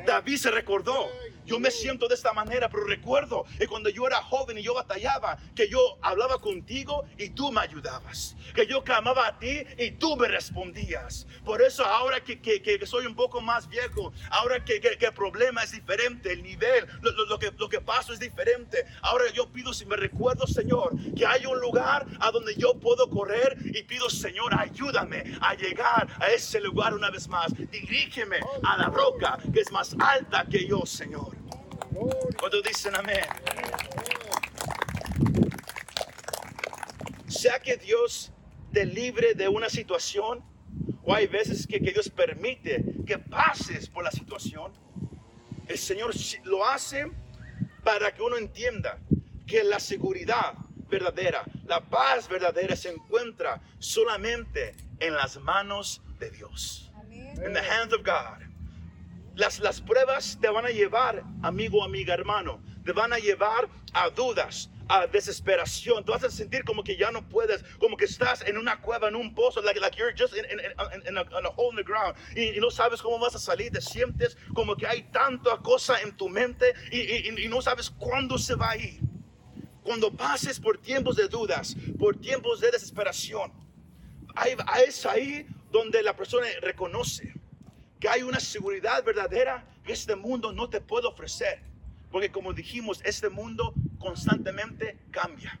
David 0.05 0.37
se 0.37 0.51
recordó 0.51 1.09
yo 1.45 1.59
me 1.59 1.71
siento 1.71 2.07
de 2.07 2.15
esta 2.15 2.33
manera, 2.33 2.69
pero 2.69 2.85
recuerdo 2.85 3.45
que 3.57 3.67
cuando 3.67 3.89
yo 3.89 4.07
era 4.07 4.21
joven 4.21 4.57
y 4.57 4.63
yo 4.63 4.73
batallaba, 4.73 5.37
que 5.55 5.69
yo 5.69 5.97
hablaba 6.01 6.39
contigo 6.39 7.05
y 7.17 7.29
tú 7.29 7.51
me 7.51 7.61
ayudabas. 7.61 8.35
Que 8.53 8.65
yo 8.65 8.83
clamaba 8.83 9.27
a 9.27 9.39
ti 9.39 9.63
y 9.77 9.91
tú 9.91 10.15
me 10.15 10.27
respondías. 10.27 11.27
Por 11.43 11.61
eso 11.61 11.85
ahora 11.85 12.23
que, 12.23 12.39
que, 12.39 12.61
que 12.61 12.85
soy 12.85 13.05
un 13.05 13.15
poco 13.15 13.41
más 13.41 13.67
viejo, 13.67 14.13
ahora 14.31 14.63
que, 14.63 14.75
el 14.75 15.13
problema 15.13 15.63
es 15.63 15.71
diferente, 15.71 16.33
el 16.33 16.41
nivel, 16.41 16.87
lo, 17.01 17.11
lo, 17.11 17.25
lo, 17.25 17.39
que, 17.39 17.51
lo 17.57 17.69
que 17.69 17.81
paso 17.81 18.13
es 18.13 18.19
diferente. 18.19 18.85
Ahora 19.01 19.25
yo 19.33 19.47
pido, 19.49 19.73
si 19.73 19.85
me 19.85 19.95
recuerdo, 19.95 20.47
Señor, 20.47 20.91
que 21.15 21.25
hay 21.25 21.45
un 21.45 21.59
lugar 21.59 22.05
a 22.19 22.31
donde 22.31 22.55
yo 22.55 22.73
puedo 22.79 23.09
correr 23.09 23.57
y 23.65 23.83
pido, 23.83 24.09
Señor, 24.09 24.53
ayúdame 24.57 25.37
a 25.41 25.53
llegar 25.53 26.07
a 26.19 26.27
ese 26.27 26.59
lugar 26.59 26.93
una 26.93 27.09
vez 27.09 27.27
más. 27.27 27.53
Dirígeme 27.55 28.37
a 28.63 28.77
la 28.77 28.87
roca 28.87 29.37
que 29.53 29.61
es 29.61 29.71
más 29.71 29.95
alta 29.99 30.45
que 30.45 30.65
yo, 30.67 30.85
Señor. 30.85 31.34
Cuando 32.39 32.61
dicen 32.61 32.95
amén. 32.95 33.25
Sea 37.27 37.59
que 37.59 37.77
Dios 37.77 38.31
te 38.71 38.85
libre 38.85 39.33
de 39.33 39.47
una 39.47 39.69
situación, 39.69 40.43
o 41.03 41.13
hay 41.13 41.27
veces 41.27 41.67
que, 41.67 41.79
que 41.79 41.91
Dios 41.91 42.09
permite 42.09 42.83
que 43.05 43.17
pases 43.17 43.87
por 43.87 44.03
la 44.03 44.11
situación, 44.11 44.73
el 45.67 45.77
Señor 45.77 46.13
lo 46.43 46.65
hace 46.65 47.11
para 47.83 48.13
que 48.13 48.21
uno 48.21 48.37
entienda 48.37 48.99
que 49.47 49.63
la 49.63 49.79
seguridad 49.79 50.53
verdadera, 50.89 51.43
la 51.65 51.81
paz 51.81 52.27
verdadera 52.27 52.75
se 52.75 52.91
encuentra 52.91 53.61
solamente 53.79 54.75
en 54.99 55.13
las 55.13 55.37
manos 55.37 56.01
de 56.19 56.31
Dios. 56.31 56.91
In 57.11 57.53
the 57.53 57.59
hands 57.59 57.93
of 57.93 58.03
God. 58.03 58.44
Las, 59.35 59.59
las 59.59 59.81
pruebas 59.81 60.37
te 60.39 60.47
van 60.47 60.65
a 60.65 60.69
llevar, 60.69 61.23
amigo, 61.43 61.83
amiga, 61.83 62.13
hermano, 62.13 62.61
te 62.85 62.93
van 62.93 63.11
a 63.11 63.17
llevar 63.17 63.67
a 63.93 64.09
dudas, 64.09 64.69
a 64.87 65.07
desesperación. 65.07 66.05
Tú 66.05 66.13
vas 66.13 66.23
a 66.23 66.29
sentir 66.29 66.63
como 66.63 66.83
que 66.83 66.95
ya 66.95 67.11
no 67.11 67.27
puedes, 67.27 67.63
como 67.77 67.97
que 67.97 68.05
estás 68.05 68.41
en 68.47 68.57
una 68.57 68.79
cueva, 68.79 69.09
en 69.09 69.15
un 69.15 69.35
pozo, 69.35 69.61
like, 69.61 69.79
like 69.79 69.97
you're 69.97 70.15
just 70.17 70.33
in, 70.37 70.45
in, 70.45 70.59
in, 70.59 71.17
a, 71.17 71.25
in 71.39 71.45
a, 71.45 71.49
hole 71.49 71.71
in 71.71 71.75
the 71.75 71.83
ground. 71.83 72.15
Y, 72.35 72.57
y, 72.57 72.59
no 72.61 72.71
sabes 72.71 73.01
cómo 73.01 73.19
vas 73.19 73.35
a 73.35 73.39
salir. 73.39 73.71
Te 73.71 73.81
sientes 73.81 74.37
como 74.53 74.75
que 74.77 74.87
hay 74.87 75.03
tanta 75.11 75.57
cosa 75.57 75.99
en 76.01 76.15
tu 76.15 76.29
mente 76.29 76.73
y, 76.91 76.99
y, 77.01 77.45
y 77.45 77.47
no 77.49 77.61
sabes 77.61 77.89
cuándo 77.89 78.37
se 78.37 78.55
va 78.55 78.71
a 78.71 78.77
ir. 78.77 79.01
Cuando 79.83 80.11
pases 80.11 80.59
por 80.61 80.77
tiempos 80.77 81.17
de 81.17 81.27
dudas, 81.27 81.75
por 81.99 82.15
tiempos 82.19 82.61
de 82.61 82.71
desesperación, 82.71 83.51
hay, 84.35 84.55
es 84.87 85.05
ahí 85.05 85.45
donde 85.71 86.01
la 86.01 86.15
persona 86.15 86.47
reconoce 86.61 87.33
que 87.99 88.09
hay 88.09 88.23
una 88.23 88.39
seguridad 88.39 89.03
verdadera 89.03 89.65
que 89.83 89.93
este 89.93 90.15
mundo 90.15 90.51
no 90.51 90.69
te 90.69 90.81
puede 90.81 91.07
ofrecer. 91.07 91.61
Porque 92.11 92.31
como 92.31 92.53
dijimos, 92.53 93.01
este 93.03 93.29
mundo 93.29 93.73
constantemente 93.99 94.97
cambia. 95.11 95.59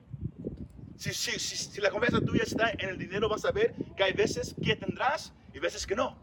Si, 0.97 1.81
la 1.81 1.89
confianza 1.89 2.21
tuya 2.21 2.43
está 2.43 2.71
en 2.71 2.89
el 2.89 2.97
dinero, 2.97 3.27
vas 3.27 3.45
a 3.45 3.51
ver 3.51 3.73
que 3.97 4.03
hay 4.03 4.13
veces 4.13 4.55
que 4.63 4.75
tendrás 4.75 5.33
y 5.53 5.59
veces 5.59 5.85
que 5.85 5.95
no. 5.95 6.17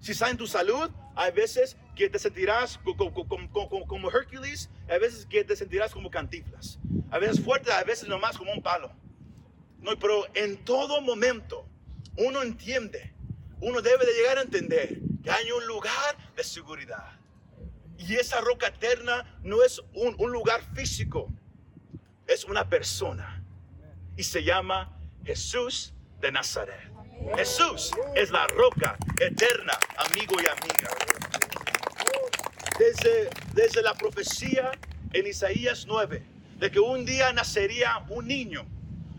Si 0.00 0.12
está 0.12 0.30
en 0.30 0.36
tu 0.36 0.46
salud, 0.46 0.90
hay 1.14 1.32
veces 1.32 1.76
que 1.94 2.10
te 2.10 2.18
sentirás 2.18 2.78
como, 2.78 3.14
como, 3.14 3.50
como, 3.50 3.86
como 3.86 4.10
Hércules, 4.10 4.68
hay 4.88 4.98
veces 4.98 5.26
que 5.26 5.44
te 5.44 5.56
sentirás 5.56 5.92
como 5.92 6.10
cantiflas. 6.10 6.78
A 7.10 7.18
veces 7.18 7.40
fuerte, 7.40 7.72
a 7.72 7.84
veces 7.84 8.08
nomás 8.08 8.36
como 8.36 8.52
un 8.52 8.62
palo. 8.62 8.92
No, 9.80 9.96
pero 9.98 10.24
en 10.34 10.56
todo 10.64 11.00
momento, 11.00 11.66
uno 12.16 12.42
entiende, 12.42 13.12
uno 13.60 13.80
debe 13.80 14.04
de 14.04 14.12
llegar 14.12 14.38
a 14.38 14.42
entender 14.42 15.00
hay 15.28 15.50
un 15.52 15.66
lugar 15.66 16.16
de 16.36 16.44
seguridad. 16.44 17.12
Y 17.98 18.16
esa 18.16 18.40
roca 18.40 18.68
eterna 18.68 19.38
no 19.42 19.62
es 19.62 19.80
un, 19.94 20.14
un 20.18 20.30
lugar 20.30 20.62
físico, 20.74 21.32
es 22.26 22.44
una 22.44 22.68
persona. 22.68 23.42
Y 24.16 24.22
se 24.22 24.42
llama 24.42 24.96
Jesús 25.24 25.94
de 26.20 26.32
Nazaret. 26.32 26.92
Jesús 27.36 27.90
es 28.14 28.30
la 28.30 28.46
roca 28.48 28.96
eterna, 29.20 29.78
amigo 29.96 30.34
y 30.40 30.46
amiga. 30.46 30.90
Desde, 32.78 33.30
desde 33.54 33.82
la 33.82 33.94
profecía 33.94 34.70
en 35.12 35.26
Isaías 35.26 35.86
9, 35.86 36.22
de 36.58 36.70
que 36.70 36.78
un 36.78 37.04
día 37.04 37.32
nacería 37.32 38.04
un 38.10 38.28
niño, 38.28 38.66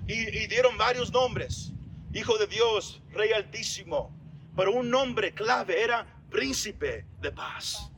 y 0.07 0.47
dieron 0.47 0.77
varios 0.77 1.11
nombres, 1.11 1.73
Hijo 2.13 2.37
de 2.37 2.47
Dios, 2.47 3.01
Rey 3.11 3.31
Altísimo, 3.33 4.16
pero 4.57 4.71
un 4.71 4.89
nombre 4.89 5.35
clave 5.35 5.79
era 5.83 6.05
príncipe 6.31 7.05
de 7.21 7.31
paz. 7.31 7.91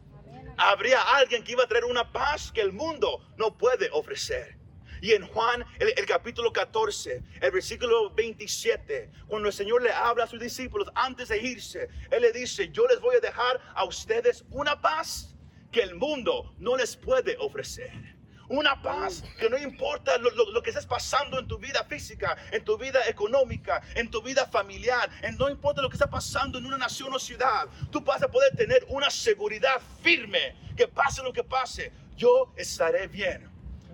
Habría 0.57 1.01
alguien 1.15 1.41
que 1.41 1.53
iba 1.53 1.63
a 1.63 1.67
traer 1.67 1.85
una 1.85 2.11
paz 2.11 2.51
que 2.51 2.59
el 2.59 2.73
mundo 2.73 3.25
no 3.37 3.57
puede 3.57 3.89
ofrecer. 3.93 4.57
Y 5.01 5.13
en 5.13 5.25
Juan, 5.25 5.65
el, 5.79 6.05
capítulo 6.05 6.51
14, 6.51 7.23
el 7.41 7.51
versículo 7.51 8.13
27, 8.13 9.09
cuando 9.27 9.47
el 9.47 9.53
Señor 9.53 9.81
le 9.81 9.93
habla 9.93 10.25
a 10.25 10.27
sus 10.27 10.41
discípulos 10.41 10.91
antes 10.93 11.29
de 11.29 11.41
irse, 11.41 11.87
Él 12.11 12.21
le 12.23 12.33
dice, 12.33 12.69
yo 12.73 12.85
les 12.87 12.99
voy 12.99 13.15
a 13.15 13.21
dejar 13.21 13.61
a 13.73 13.85
ustedes 13.85 14.43
una 14.49 14.81
paz 14.81 15.37
que 15.71 15.81
el 15.81 15.95
mundo 15.95 16.53
no 16.57 16.75
les 16.75 16.97
puede 16.97 17.37
ofrecer. 17.39 18.18
Una 18.49 18.81
paz 18.81 19.23
que 19.39 19.49
no 19.49 19.57
importa 19.57 20.17
lo, 20.17 20.31
lo, 20.31 20.51
lo, 20.51 20.63
que 20.63 20.71
estés 20.71 20.87
pasando 20.87 21.39
en 21.39 21.47
tu 21.47 21.59
vida 21.59 21.83
física, 21.83 22.35
en 22.51 22.63
tu 22.63 22.77
vida 22.77 22.99
económica, 23.07 23.81
en 23.93 24.09
tu 24.09 24.23
vida 24.23 24.45
familiar, 24.47 25.09
en 25.21 25.37
no 25.37 25.49
importa 25.49 25.83
lo 25.83 25.89
que 25.89 25.95
está 25.95 26.09
pasando 26.09 26.57
en 26.57 26.65
una 26.65 26.77
nación 26.77 27.13
o 27.13 27.19
ciudad, 27.19 27.67
tú 27.91 28.01
vas 28.01 28.23
a 28.23 28.27
poder 28.27 28.55
tener 28.55 28.83
una 28.89 29.11
seguridad 29.11 29.79
firme 30.01 30.55
que 30.75 30.87
pase 30.87 31.21
lo 31.21 31.31
que 31.31 31.43
pase, 31.43 31.91
yo 32.17 32.51
estaré 32.55 33.07
bien. 33.07 33.49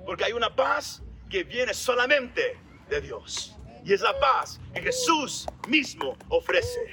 Porque 0.06 0.24
hay 0.24 0.32
una 0.32 0.56
paz 0.56 1.02
que 1.30 1.44
viene 1.44 1.74
solamente 1.74 2.58
de 2.90 3.02
Dios. 3.02 3.56
Y 3.84 3.94
es 3.94 4.02
la 4.02 4.18
paz 4.20 4.60
que 4.74 4.82
Jesús 4.82 5.46
mismo 5.68 6.18
ofrece. 6.30 6.92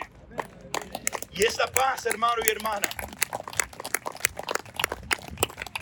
Y 1.30 1.44
esta 1.44 1.66
paz, 1.66 2.06
hermano 2.06 2.42
y 2.44 2.50
hermana, 2.50 2.88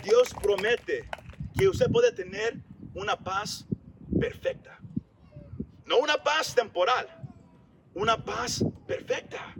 Dios 0.03 0.33
promete 0.41 1.09
que 1.57 1.67
usted 1.67 1.89
puede 1.91 2.11
tener 2.11 2.57
una 2.93 3.15
paz 3.17 3.65
perfecta. 4.19 4.79
No 5.85 5.97
una 5.97 6.17
paz 6.17 6.55
temporal, 6.55 7.07
una 7.93 8.23
paz 8.23 8.63
perfecta. 8.87 9.53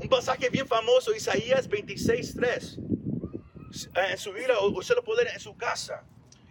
Un 0.00 0.08
pasaje 0.08 0.48
bien 0.50 0.66
famoso, 0.66 1.14
Isaías 1.14 1.68
26, 1.68 2.34
3. 2.34 2.78
En 4.10 4.18
su 4.18 4.32
vida, 4.32 4.54
usted 4.60 4.94
lo 4.96 5.04
puede 5.04 5.30
en 5.32 5.40
su 5.40 5.56
casa. 5.56 6.04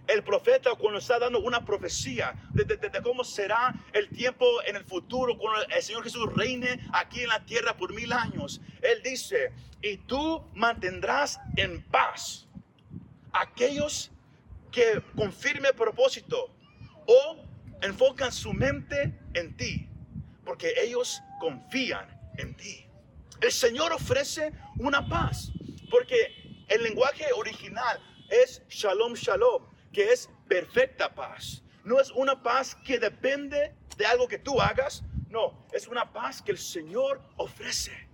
el 0.10 0.24
profeta 0.24 0.70
cuando 0.80 1.00
está 1.00 1.20
dando 1.20 1.42
una 1.42 1.66
profecía 1.66 2.34
de- 2.54 2.64
de 2.64 3.02
cómo 3.04 3.26
será 3.26 3.74
el 3.92 4.08
tiempo 4.08 4.46
en 4.66 4.78
el 4.78 4.86
futuro 4.86 5.38
cuando 5.38 5.68
el 5.68 5.84
Señor 5.84 6.02
Jesús 6.02 6.34
reine 6.34 6.80
aquí 6.94 7.24
en 7.24 7.28
la 7.28 7.44
tierra 7.44 7.76
por 7.76 7.94
mil 7.94 8.14
años. 8.14 8.62
Él 8.82 9.02
dice, 9.04 9.52
y 9.82 9.98
tú 9.98 10.46
mantendrás 10.54 11.42
en 11.58 11.84
paz 11.92 12.48
aquellos 13.34 14.10
que 14.78 15.02
con 15.16 15.34
firme 15.34 15.74
propósito 15.74 16.56
o 17.08 17.38
enfocan 17.82 18.32
su 18.32 18.54
mente 18.54 19.18
en 19.34 19.58
ti, 19.58 19.90
porque 20.46 20.72
ellos 20.78 21.20
confían 21.40 22.08
en 22.38 22.56
ti. 22.56 22.86
El 23.42 23.52
Señor 23.52 23.92
ofrece 23.92 24.54
una 24.78 25.10
paz, 25.10 25.52
porque 25.90 26.64
el 26.68 26.84
lenguaje 26.84 27.26
original 27.36 28.00
es 28.30 28.62
shalom 28.70 29.16
shalom, 29.16 29.64
que 29.92 30.12
es 30.12 30.30
perfecta 30.48 31.16
paz. 31.16 31.64
No 31.84 32.00
es 32.00 32.12
una 32.12 32.44
paz 32.44 32.76
que 32.86 33.00
depende 33.00 33.74
de 33.98 34.06
algo 34.06 34.28
que 34.28 34.38
tú 34.38 34.62
hagas, 34.62 35.04
no, 35.28 35.66
es 35.72 35.88
una 35.88 36.14
paz 36.14 36.40
que 36.44 36.52
el 36.52 36.60
Señor 36.60 37.20
ofrece. 37.38 38.08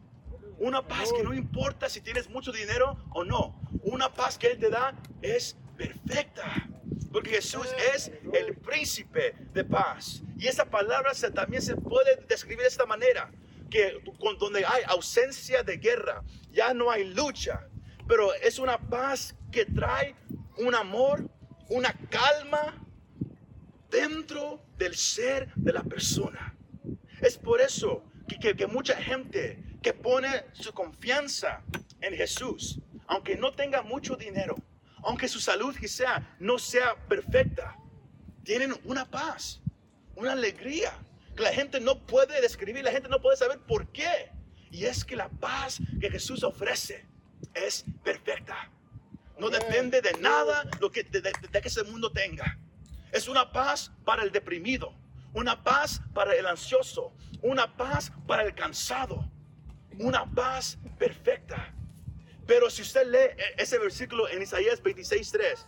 Una 0.59 0.87
paz 0.87 1.11
que 1.11 1.23
no 1.23 1.33
importa 1.33 1.89
si 1.89 1.99
tienes 1.99 2.29
mucho 2.29 2.53
dinero 2.53 3.03
o 3.09 3.25
no. 3.25 3.59
Una 3.83 4.13
paz 4.13 4.37
que 4.37 4.47
Él 4.47 4.59
te 4.59 4.69
da 4.69 4.95
es 5.21 5.57
perfecta. 5.77 6.67
Porque 7.11 7.31
Jesús 7.31 7.67
es 7.93 8.11
el 8.33 8.55
príncipe 8.55 9.35
de 9.53 9.63
paz. 9.63 10.23
Y 10.37 10.47
esa 10.47 10.65
palabra 10.65 11.13
se- 11.13 11.29
también 11.31 11.61
se 11.61 11.75
puede 11.75 12.15
describir 12.27 12.61
de 12.63 12.67
esta 12.67 12.85
manera. 12.85 13.31
Que 13.69 13.99
con- 14.19 14.37
donde 14.37 14.65
hay 14.65 14.83
ausencia 14.87 15.63
de 15.63 15.77
guerra, 15.77 16.23
ya 16.51 16.73
no 16.73 16.89
hay 16.91 17.03
lucha. 17.13 17.67
Pero 18.07 18.33
es 18.33 18.59
una 18.59 18.77
paz 18.77 19.35
que 19.51 19.65
trae 19.65 20.15
un 20.57 20.75
amor, 20.75 21.29
una 21.69 21.93
calma 22.09 22.83
dentro 23.89 24.63
del 24.77 24.95
ser 24.95 25.51
de 25.55 25.71
la 25.73 25.83
persona. 25.83 26.55
Es 27.21 27.37
por 27.37 27.61
eso 27.61 28.03
que, 28.27 28.39
que- 28.39 28.55
que 28.55 28.67
mucha 28.67 28.95
gente 28.95 29.63
que 29.81 29.93
pone 29.93 30.45
su 30.53 30.73
confianza 30.73 31.61
en 32.01 32.15
Jesús, 32.15 32.79
aunque 33.07 33.35
no 33.35 33.53
tenga 33.53 33.81
mucho 33.81 34.15
dinero, 34.15 34.55
aunque 35.03 35.27
su 35.27 35.39
salud 35.39 35.75
quizá 35.75 36.35
no 36.39 36.57
sea 36.57 36.95
perfecta, 37.07 37.77
tienen 38.43 38.73
una 38.85 39.05
paz, 39.09 39.61
una 40.15 40.33
alegría 40.33 40.91
que 41.35 41.43
la 41.43 41.51
gente 41.53 41.79
no 41.79 42.05
puede 42.05 42.39
describir, 42.41 42.83
la 42.83 42.91
gente 42.91 43.09
no 43.09 43.21
puede 43.21 43.37
saber 43.37 43.59
por 43.59 43.87
qué. 43.91 44.31
Y 44.71 44.85
es 44.85 45.03
que 45.05 45.15
la 45.15 45.29
paz 45.29 45.79
que 45.99 46.09
Jesús 46.09 46.43
ofrece 46.43 47.05
es 47.53 47.85
perfecta. 48.03 48.69
No 49.39 49.49
depende 49.49 50.01
de 50.01 50.13
nada 50.19 50.63
lo 50.79 50.91
que, 50.91 51.03
de, 51.03 51.21
de- 51.21 51.33
de 51.51 51.61
que 51.61 51.67
ese 51.67 51.83
mundo 51.83 52.11
tenga. 52.11 52.57
Es 53.11 53.27
una 53.27 53.51
paz 53.51 53.91
para 54.05 54.23
el 54.23 54.31
deprimido, 54.31 54.93
una 55.33 55.63
paz 55.63 56.01
para 56.13 56.35
el 56.35 56.45
ansioso, 56.45 57.13
una 57.41 57.75
paz 57.75 58.11
para 58.27 58.43
el 58.43 58.53
cansado, 58.55 59.29
una 59.99 60.25
paz 60.33 60.77
perfecta. 60.97 61.73
Pero 62.47 62.69
si 62.69 62.81
usted 62.81 63.07
lee 63.07 63.17
e- 63.41 63.55
ese 63.57 63.77
versículo 63.79 64.27
en 64.29 64.41
Isaías 64.41 64.81
26:3, 64.81 65.65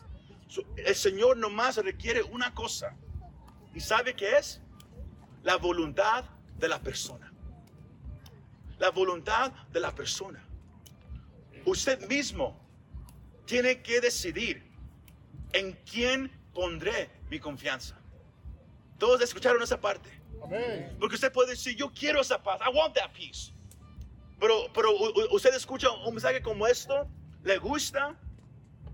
su- 0.48 0.66
el 0.78 0.96
Señor 0.96 1.38
nomás 1.38 1.78
requiere 1.78 2.22
una 2.24 2.54
cosa. 2.54 2.96
¿Y 3.74 3.80
sabe 3.80 4.14
qué 4.16 4.38
es? 4.38 4.62
La 5.44 5.58
voluntad 5.58 6.26
de 6.58 6.68
la 6.68 6.80
persona. 6.82 7.32
La 8.80 8.90
voluntad 8.92 9.52
de 9.72 9.80
la 9.80 9.94
persona. 9.94 10.44
Usted 11.66 12.08
mismo 12.08 12.60
tiene 13.46 13.82
que 13.82 14.02
decidir 14.02 14.64
en 15.54 15.74
quién 15.90 16.32
pondré 16.54 17.10
mi 17.30 17.40
confianza. 17.40 17.98
Todos 18.98 19.22
escucharon 19.22 19.62
esa 19.64 19.80
parte. 19.80 20.10
Amén. 20.44 20.96
Porque 21.00 21.16
usted 21.16 21.32
puede 21.32 21.52
decir, 21.52 21.76
yo 21.76 21.92
quiero 21.92 22.22
esa 22.22 22.42
paz. 22.42 22.60
I 22.62 22.76
want 22.76 22.94
that 22.96 23.12
peace. 23.14 23.52
Pero, 24.40 24.72
pero 24.74 24.90
usted 25.32 25.54
escucha 25.54 25.90
un 25.92 26.14
mensaje 26.14 26.42
como 26.42 26.68
esto, 26.68 27.08
le 27.44 27.58
gusta, 27.58 28.20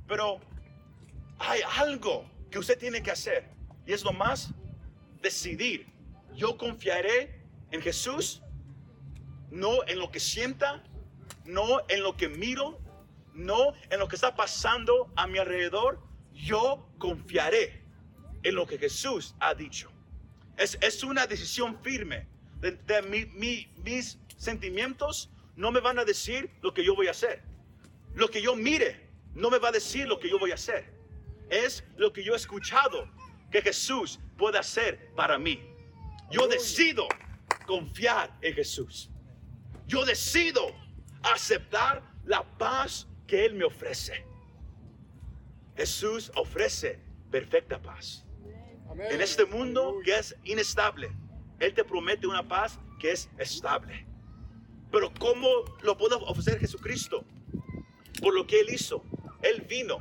pero 0.07 0.39
hay 1.39 1.61
algo 1.79 2.29
que 2.49 2.59
usted 2.59 2.77
tiene 2.77 3.01
que 3.01 3.11
hacer. 3.11 3.49
Y 3.85 3.93
es 3.93 4.03
lo 4.03 4.13
más 4.13 4.53
decidir. 5.21 5.87
Yo 6.35 6.57
confiaré 6.57 7.43
en 7.71 7.81
Jesús, 7.81 8.41
no 9.49 9.85
en 9.87 9.99
lo 9.99 10.11
que 10.11 10.19
sienta, 10.19 10.83
no 11.45 11.81
en 11.89 12.03
lo 12.03 12.15
que 12.15 12.29
miro, 12.29 12.79
no 13.33 13.73
en 13.89 13.99
lo 13.99 14.07
que 14.07 14.15
está 14.15 14.35
pasando 14.35 15.11
a 15.15 15.27
mi 15.27 15.39
alrededor. 15.39 15.99
Yo 16.33 16.87
confiaré 16.97 17.83
en 18.43 18.55
lo 18.55 18.65
que 18.67 18.77
Jesús 18.77 19.35
ha 19.39 19.53
dicho. 19.53 19.91
Es, 20.57 20.77
es 20.81 21.03
una 21.03 21.25
decisión 21.25 21.79
firme. 21.81 22.27
De, 22.59 22.71
de 22.73 23.01
mi- 23.01 23.25
mi- 23.25 23.73
mis 23.83 24.19
sentimientos 24.41 25.29
no 25.55 25.71
me 25.71 25.79
van 25.79 25.99
a 25.99 26.05
decir 26.05 26.49
lo 26.61 26.73
que 26.73 26.83
yo 26.83 26.95
voy 26.95 27.07
a 27.07 27.11
hacer. 27.11 27.43
Lo 28.15 28.27
que 28.27 28.41
yo 28.41 28.55
mire 28.55 29.09
no 29.35 29.49
me 29.49 29.59
va 29.59 29.69
a 29.69 29.71
decir 29.71 30.07
lo 30.07 30.19
que 30.19 30.29
yo 30.29 30.39
voy 30.39 30.51
a 30.51 30.55
hacer. 30.55 30.91
Es 31.49 31.83
lo 31.95 32.11
que 32.11 32.23
yo 32.23 32.33
he 32.33 32.37
escuchado 32.37 33.07
que 33.51 33.61
Jesús 33.61 34.19
puede 34.37 34.57
hacer 34.57 35.13
para 35.15 35.37
mí. 35.37 35.61
Yo 36.31 36.47
decido 36.47 37.07
confiar 37.67 38.35
en 38.41 38.55
Jesús. 38.55 39.11
Yo 39.85 40.05
decido 40.05 40.73
aceptar 41.21 42.01
la 42.25 42.43
paz 42.57 43.07
que 43.27 43.45
Él 43.45 43.53
me 43.53 43.65
ofrece. 43.65 44.25
Jesús 45.75 46.31
ofrece 46.35 46.99
perfecta 47.29 47.79
paz. 47.79 48.25
En 49.09 49.21
este 49.21 49.45
mundo 49.45 49.99
que 50.03 50.17
es 50.17 50.35
inestable, 50.45 51.11
Él 51.59 51.73
te 51.73 51.83
promete 51.83 52.25
una 52.25 52.47
paz 52.47 52.79
que 52.99 53.11
es 53.11 53.29
estable. 53.37 54.10
Pero 54.91 55.11
¿cómo 55.17 55.47
lo 55.81 55.97
puede 55.97 56.15
ofrecer 56.15 56.59
Jesucristo? 56.59 57.23
Por 58.21 58.33
lo 58.33 58.45
que 58.45 58.59
Él 58.59 58.69
hizo. 58.71 59.03
Él 59.41 59.61
vino 59.61 59.97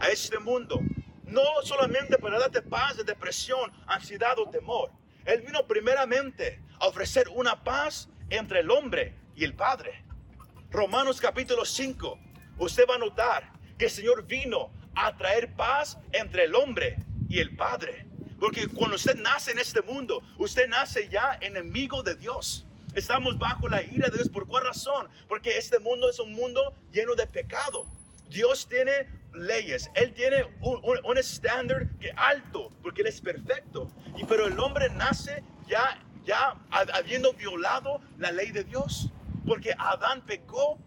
a 0.00 0.08
este 0.08 0.38
mundo, 0.38 0.80
no 1.24 1.42
solamente 1.62 2.18
para 2.18 2.38
darte 2.38 2.62
paz 2.62 2.96
de 2.96 3.04
depresión, 3.04 3.70
ansiedad 3.86 4.38
o 4.38 4.48
temor. 4.48 4.90
Él 5.24 5.42
vino 5.42 5.66
primeramente 5.66 6.62
a 6.80 6.86
ofrecer 6.86 7.28
una 7.28 7.62
paz 7.62 8.08
entre 8.30 8.60
el 8.60 8.70
hombre 8.70 9.14
y 9.36 9.44
el 9.44 9.54
Padre. 9.54 10.04
Romanos 10.70 11.20
capítulo 11.20 11.64
5, 11.64 12.18
usted 12.58 12.84
va 12.88 12.94
a 12.96 12.98
notar 12.98 13.52
que 13.76 13.86
el 13.86 13.90
Señor 13.90 14.26
vino 14.26 14.72
a 14.94 15.16
traer 15.16 15.54
paz 15.54 15.98
entre 16.12 16.44
el 16.44 16.54
hombre 16.54 16.96
y 17.28 17.38
el 17.38 17.54
Padre. 17.54 18.06
Porque 18.40 18.68
cuando 18.68 18.96
usted 18.96 19.16
nace 19.16 19.52
en 19.52 19.58
este 19.58 19.82
mundo, 19.82 20.22
usted 20.38 20.68
nace 20.68 21.08
ya 21.08 21.38
enemigo 21.40 22.02
de 22.02 22.14
Dios. 22.14 22.67
Estamos 22.94 23.38
bajo 23.38 23.68
la 23.68 23.82
ira 23.82 24.08
de 24.08 24.16
Dios. 24.18 24.28
¿Por 24.28 24.46
cuál 24.46 24.64
razón? 24.64 25.08
Porque 25.28 25.56
este 25.58 25.78
mundo 25.78 26.08
es 26.08 26.18
un 26.18 26.32
mundo 26.32 26.74
lleno 26.92 27.14
de 27.14 27.26
pecado. 27.26 27.86
Dios 28.28 28.68
tiene 28.68 29.08
leyes, 29.32 29.90
Él 29.94 30.12
tiene 30.14 30.44
un, 30.60 31.16
estándar 31.18 31.86
alto, 32.16 32.70
porque 32.82 33.02
Él 33.02 33.08
es 33.08 33.20
perfecto. 33.20 33.90
Y 34.16 34.24
pero 34.24 34.46
el 34.46 34.58
hombre 34.58 34.88
nace 34.90 35.42
ya, 35.66 35.98
ya 36.24 36.56
ha- 36.70 36.86
habiendo 36.94 37.32
violado 37.32 38.00
la 38.18 38.30
ley 38.32 38.50
de 38.50 38.64
Dios, 38.64 39.10
porque 39.46 39.74
Adán 39.78 40.24
pecó 40.26 40.78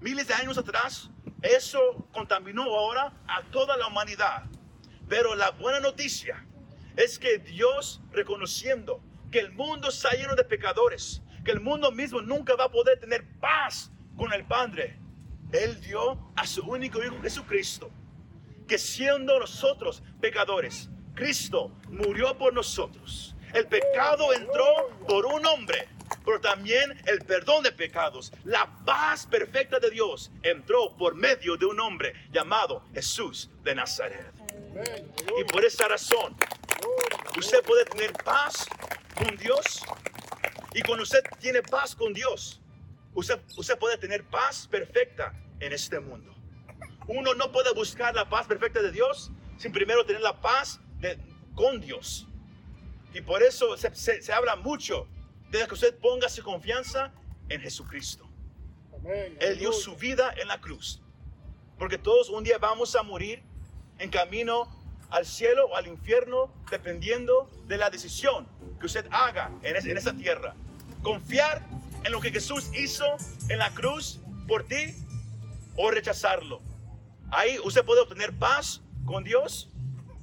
miles 0.00 0.28
de 0.28 0.34
años 0.34 0.58
atrás. 0.58 1.10
Eso 1.42 2.06
contaminó 2.12 2.62
ahora 2.62 3.12
a 3.26 3.42
toda 3.50 3.76
la 3.76 3.86
humanidad. 3.88 4.44
Pero 5.08 5.34
la 5.34 5.50
buena 5.50 5.80
noticia 5.80 6.46
es 6.96 7.18
que 7.18 7.38
Dios, 7.38 8.00
reconociendo 8.12 9.02
que 9.32 9.40
el 9.40 9.52
mundo 9.52 9.88
está 9.88 10.10
lleno 10.12 10.36
de 10.36 10.44
pecadores, 10.44 11.20
que 11.44 11.52
el 11.52 11.60
mundo 11.60 11.92
mismo 11.92 12.22
nunca 12.22 12.56
va 12.56 12.64
a 12.64 12.70
poder 12.70 12.98
tener 12.98 13.24
paz 13.40 13.90
con 14.16 14.32
el 14.32 14.44
Padre, 14.44 14.98
Él 15.52 15.80
dio 15.80 16.18
a 16.36 16.46
su 16.46 16.62
único 16.62 17.02
Hijo 17.02 17.20
Jesucristo, 17.20 17.90
que 18.66 18.78
siendo 18.78 19.38
nosotros 19.38 20.02
pecadores, 20.20 20.88
Cristo 21.14 21.70
murió 21.88 22.36
por 22.36 22.52
nosotros. 22.52 23.34
El 23.52 23.66
pecado 23.68 24.32
entró 24.32 24.90
por 25.06 25.26
un 25.26 25.46
hombre, 25.46 25.88
pero 26.24 26.40
también 26.40 27.00
el 27.06 27.20
perdón 27.20 27.62
de 27.62 27.72
pecados, 27.72 28.32
la 28.44 28.68
paz 28.84 29.26
perfecta 29.26 29.78
de 29.78 29.90
Dios 29.90 30.32
entró 30.42 30.96
por 30.96 31.14
medio 31.14 31.56
de 31.56 31.66
un 31.66 31.78
hombre 31.78 32.14
llamado 32.32 32.82
Jesús 32.94 33.50
de 33.62 33.74
Nazaret. 33.74 34.32
Y 35.38 35.44
por 35.44 35.64
esa 35.64 35.86
razón, 35.86 36.34
usted 37.38 37.62
puede 37.62 37.84
tener 37.84 38.12
paz 38.24 38.66
con 39.16 39.36
Dios. 39.36 39.82
Y 40.74 40.82
cuando 40.82 41.04
usted 41.04 41.22
tiene 41.40 41.62
paz 41.62 41.94
con 41.94 42.12
Dios, 42.12 42.60
usted, 43.14 43.40
usted 43.56 43.78
puede 43.78 43.96
tener 43.96 44.24
paz 44.24 44.66
perfecta 44.68 45.32
en 45.60 45.72
este 45.72 46.00
mundo. 46.00 46.34
Uno 47.06 47.34
no 47.34 47.52
puede 47.52 47.72
buscar 47.72 48.14
la 48.14 48.28
paz 48.28 48.46
perfecta 48.46 48.82
de 48.82 48.90
Dios 48.90 49.30
sin 49.56 49.72
primero 49.72 50.04
tener 50.04 50.20
la 50.22 50.40
paz 50.40 50.80
de- 50.98 51.18
con 51.54 51.80
Dios. 51.80 52.26
Y 53.12 53.20
por 53.20 53.42
eso 53.42 53.76
se, 53.76 53.94
se- 53.94 54.20
se 54.20 54.32
habla 54.32 54.56
mucho 54.56 55.06
de 55.50 55.64
que 55.68 55.74
usted 55.74 55.96
ponga 55.98 56.28
su 56.28 56.42
confianza 56.42 57.12
en 57.48 57.60
Jesucristo. 57.60 58.28
Amén. 58.92 59.36
Él 59.40 59.58
dio 59.58 59.72
su 59.72 59.94
vida 59.94 60.34
en 60.36 60.48
la 60.48 60.60
cruz. 60.60 61.00
Porque 61.78 61.98
todos 61.98 62.28
un 62.30 62.42
día 62.42 62.58
vamos 62.58 62.96
a 62.96 63.02
morir 63.04 63.42
en 63.98 64.10
camino 64.10 64.68
al 65.10 65.24
cielo 65.26 65.66
o 65.66 65.76
al 65.76 65.86
infierno 65.86 66.52
dependiendo 66.70 67.48
de 67.68 67.76
la 67.76 67.90
decisión 67.90 68.48
que 68.84 68.98
usted 68.98 69.06
haga 69.10 69.50
en, 69.62 69.76
es- 69.76 69.86
en 69.86 69.96
esa 69.96 70.12
tierra. 70.14 70.54
Confiar 71.02 71.64
en 72.04 72.12
lo 72.12 72.20
que 72.20 72.30
Jesús 72.30 72.70
hizo 72.74 73.04
en 73.48 73.58
la 73.58 73.70
cruz 73.70 74.20
por 74.46 74.64
ti 74.64 74.94
o 75.76 75.90
rechazarlo. 75.90 76.60
Ahí 77.30 77.58
usted 77.64 77.82
puede 77.82 78.02
obtener 78.02 78.34
paz 78.38 78.82
con 79.06 79.24
Dios 79.24 79.70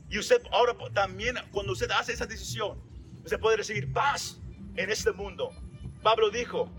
y 0.10 0.19
usted 0.19 0.43
ahora 0.52 0.76
también 0.93 1.38
cuando 1.52 1.74
usted 1.74 1.89
hace 1.89 2.13
esa 2.13 2.28
decisión, 2.28 2.80
usted 3.24 3.39
puede 3.39 3.58
recibir 3.58 3.91
paz 3.91 4.39
en 4.76 4.91
este 4.91 5.12
mundo. 5.12 5.50
Pablo 6.04 6.30
dijo 6.30 6.69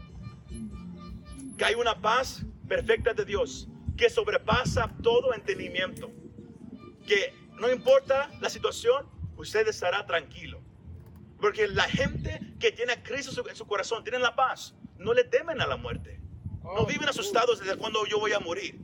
que 1.59 1.64
hay 1.64 1.75
una 1.75 2.01
paz 2.01 2.45
perfecta 2.68 3.12
de 3.12 3.25
Dios 3.25 3.66
que 3.97 4.09
sobrepasa 4.09 4.88
todo 5.03 5.35
entendimiento. 5.35 6.12
Que 7.09 7.35
no 7.59 7.68
importa 7.73 8.31
la 8.40 8.49
situación, 8.49 9.05
usted 9.37 9.66
estará 9.66 10.07
tranquilo. 10.07 10.62
Porque 11.42 11.66
la 11.66 11.83
gente 11.88 12.40
que 12.61 12.70
tiene 12.70 12.92
a 12.92 13.02
Cristo 13.02 13.44
en 13.48 13.57
su- 13.57 13.66
corazón, 13.66 14.05
tienen 14.05 14.22
la 14.22 14.37
paz, 14.37 14.76
no 14.96 15.12
le 15.12 15.24
temen 15.24 15.61
a 15.61 15.66
la 15.66 15.76
muerte. 15.76 16.20
No 16.62 16.87
viven 16.87 17.09
asustados 17.09 17.59
desde 17.59 17.76
cuando 17.76 18.07
yo 18.07 18.20
voy 18.20 18.33
a 18.33 18.38
morir. 18.38 18.78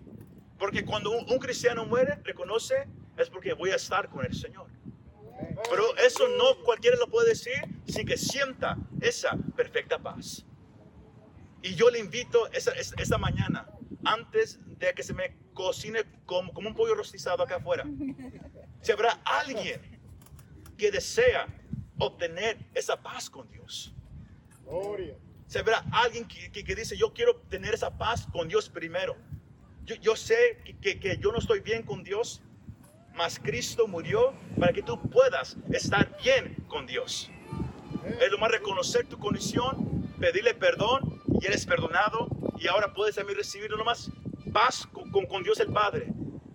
Porque 0.58 0.84
cuando 0.84 1.12
un, 1.12 1.24
un 1.30 1.38
cristiano 1.38 1.86
muere, 1.86 2.18
reconoce, 2.24 2.88
es 3.16 3.30
porque 3.30 3.52
voy 3.52 3.70
a 3.70 3.76
estar 3.76 4.08
con 4.10 4.26
el 4.26 4.34
Señor. 4.34 4.66
Pero 5.70 5.96
eso 5.98 6.26
no 6.36 6.60
cualquiera 6.64 6.96
lo 6.96 7.06
puede 7.06 7.28
decir 7.28 7.54
sin 7.86 8.04
que 8.04 8.16
sienta 8.16 8.76
esa 9.00 9.36
perfecta 9.56 9.96
paz. 10.00 10.44
Y 11.62 11.76
yo 11.76 11.88
le 11.90 12.00
invito 12.00 12.48
esta 12.52 13.18
mañana, 13.18 13.68
antes 14.04 14.58
de 14.80 14.92
que 14.94 15.04
se 15.04 15.14
me 15.14 15.36
cocine 15.54 16.04
como, 16.26 16.52
como 16.52 16.68
un 16.70 16.74
pollo 16.74 16.96
rostizado 16.96 17.40
acá 17.44 17.56
afuera, 17.56 17.84
si 18.80 18.90
habrá 18.90 19.12
alguien 19.24 19.80
que 20.76 20.90
desea 20.90 21.46
obtener 21.98 22.58
esa 22.74 23.00
paz 23.02 23.28
con 23.30 23.48
Dios. 23.50 23.92
Gloria. 24.64 25.16
Si 25.46 25.58
habrá 25.58 25.84
alguien 25.92 26.26
que, 26.26 26.50
que- 26.50 26.62
que 26.64 26.74
dice, 26.74 26.96
yo 26.96 27.12
quiero 27.12 27.36
tener 27.48 27.74
esa 27.74 27.96
paz 27.96 28.26
con 28.32 28.48
Dios 28.48 28.68
primero. 28.68 29.16
Yo, 29.84 29.94
yo 29.96 30.14
sé 30.16 30.58
que, 30.82 30.98
que- 31.00 31.16
yo 31.18 31.32
no 31.32 31.38
estoy 31.38 31.60
bien 31.60 31.82
con 31.82 32.02
Dios, 32.04 32.42
mas 33.14 33.38
Cristo 33.38 33.88
murió 33.88 34.34
para 34.60 34.72
que 34.72 34.82
tú 34.82 35.00
puedas 35.10 35.56
estar 35.72 36.16
bien 36.22 36.54
con 36.68 36.86
Dios. 36.86 37.30
Es 38.20 38.30
lo 38.30 38.38
más 38.38 38.50
reconocer 38.50 39.06
tu 39.06 39.18
condición, 39.18 40.06
pedirle 40.20 40.54
perdón 40.54 41.20
y 41.40 41.46
eres 41.46 41.64
perdonado 41.66 42.28
y 42.58 42.66
ahora 42.68 42.92
puedes 42.92 43.14
también 43.16 43.38
recibir 43.38 43.70
no 43.70 43.84
más 43.84 44.10
paz 44.52 44.86
con, 44.92 45.10
con- 45.10 45.26
con 45.26 45.42
Dios 45.42 45.58
el 45.60 45.72
Padre, 45.72 46.12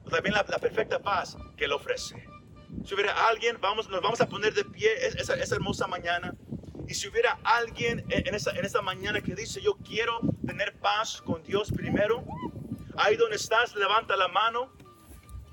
también 0.10 0.36
la, 0.36 0.46
la 0.48 0.60
perfecta 0.60 1.00
paz 1.02 1.36
que 1.58 1.66
Él 1.66 1.72
ofrece. 1.72 2.28
Si 2.86 2.94
hubiera 2.96 3.28
alguien, 3.28 3.58
vamos, 3.62 3.90
nos 3.90 4.02
vamos 4.02 4.20
a 4.22 4.28
poner 4.28 4.54
de 4.54 4.66
pie 4.66 4.90
es- 5.08 5.16
esa, 5.16 5.36
esa 5.36 5.56
hermosa 5.56 5.88
mañana. 5.88 6.34
Y 6.88 6.94
si 6.96 7.08
hubiera 7.08 7.40
alguien 7.44 8.06
en 8.10 8.28
en 8.28 8.36
esta, 8.36 8.52
en 8.52 8.66
esta 8.66 8.82
mañana 8.82 9.22
que 9.22 9.36
dice, 9.36 9.62
yo 9.62 9.76
quiero 9.78 10.20
tener 10.46 10.78
paz 10.80 11.22
con 11.22 11.42
Dios 11.44 11.72
primero, 11.72 12.26
ahí 12.98 13.16
donde 13.16 13.38
estás, 13.38 13.74
levanta 13.76 14.18
la 14.18 14.28
mano. 14.28 14.74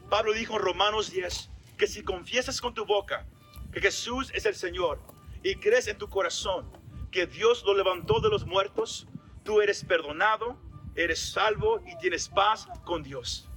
Pablo 0.08 0.32
dijo 0.32 0.54
en 0.56 0.62
Romanos 0.62 1.10
10 1.12 1.50
que 1.78 1.86
si 1.86 2.02
confiesas 2.02 2.60
con 2.60 2.74
tu 2.74 2.84
boca 2.84 3.26
que 3.72 3.80
Jesús 3.80 4.30
es 4.34 4.44
el 4.46 4.56
Señor 4.56 5.00
y 5.44 5.54
crees 5.54 5.86
en 5.86 5.96
tu 5.98 6.08
corazón 6.08 6.68
que 7.12 7.26
Dios 7.26 7.62
lo 7.64 7.74
levantó 7.74 8.20
de 8.20 8.28
los 8.28 8.44
muertos, 8.44 9.06
tú 9.44 9.60
eres 9.60 9.84
perdonado, 9.84 10.58
eres 10.96 11.32
salvo 11.32 11.80
y 11.86 11.96
tienes 11.98 12.28
paz 12.28 12.66
con 12.84 13.02
Dios. 13.04 13.48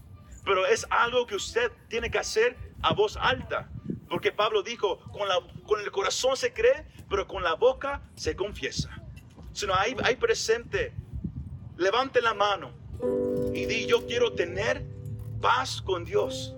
Pero 0.46 0.66
es 0.68 0.86
algo 0.92 1.26
que 1.26 1.36
usted 1.36 1.72
tiene 1.88 2.12
que 2.12 2.20
hacer 2.20 2.56
a 2.84 2.94
voz 2.94 3.18
alta, 3.18 3.70
porque 4.10 4.32
Pablo 4.32 4.62
dijo, 4.62 5.00
con, 5.66 5.82
el 5.82 5.92
corazón 5.92 6.38
se 6.38 6.54
cree, 6.54 6.86
pero 7.10 7.28
con 7.28 7.44
la 7.44 7.56
boca 7.56 8.02
se 8.16 8.36
confiesa. 8.36 9.02
Si 9.54 9.66
no 9.66 9.74
hay, 9.74 9.96
hay 10.04 10.18
presente, 10.18 10.94
levante 11.78 12.22
la 12.22 12.34
mano 12.34 12.72
y 13.54 13.66
di, 13.66 13.86
yo 13.86 14.06
quiero 14.06 14.34
tener 14.34 14.84
paz 15.42 15.82
con 15.82 16.06
Dios. 16.06 16.54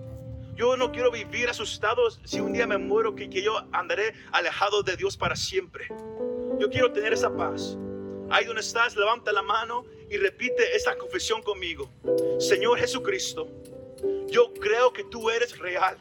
Yo 0.54 0.76
no 0.76 0.90
quiero 0.90 1.10
vivir 1.10 1.48
asustado 1.48 2.10
si 2.24 2.40
un 2.40 2.52
día 2.52 2.66
me 2.66 2.78
muero, 2.78 3.14
que, 3.14 3.28
que 3.28 3.42
yo 3.42 3.62
andaré 3.72 4.14
alejado 4.32 4.82
de 4.82 4.96
Dios 4.96 5.16
para 5.16 5.36
siempre. 5.36 5.86
Yo 6.58 6.70
quiero 6.70 6.92
tener 6.92 7.12
esa 7.12 7.34
paz. 7.34 7.76
Ahí 8.30 8.46
donde 8.46 8.62
estás, 8.62 8.96
levanta 8.96 9.32
la 9.32 9.42
mano 9.42 9.84
y 10.10 10.16
repite 10.16 10.74
esta 10.74 10.96
confesión 10.96 11.42
conmigo. 11.42 11.90
Señor 12.38 12.78
Jesucristo, 12.78 13.48
yo 14.28 14.52
creo 14.54 14.92
que 14.92 15.04
tú 15.04 15.30
eres 15.30 15.58
real. 15.58 15.98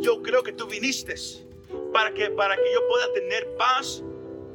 Yo 0.00 0.22
creo 0.22 0.42
que 0.42 0.52
tú 0.52 0.66
viniste 0.66 1.14
para 1.92 2.12
que, 2.12 2.30
para 2.30 2.56
que 2.56 2.72
yo 2.72 2.86
pueda 2.88 3.12
tener 3.12 3.54
paz 3.56 4.02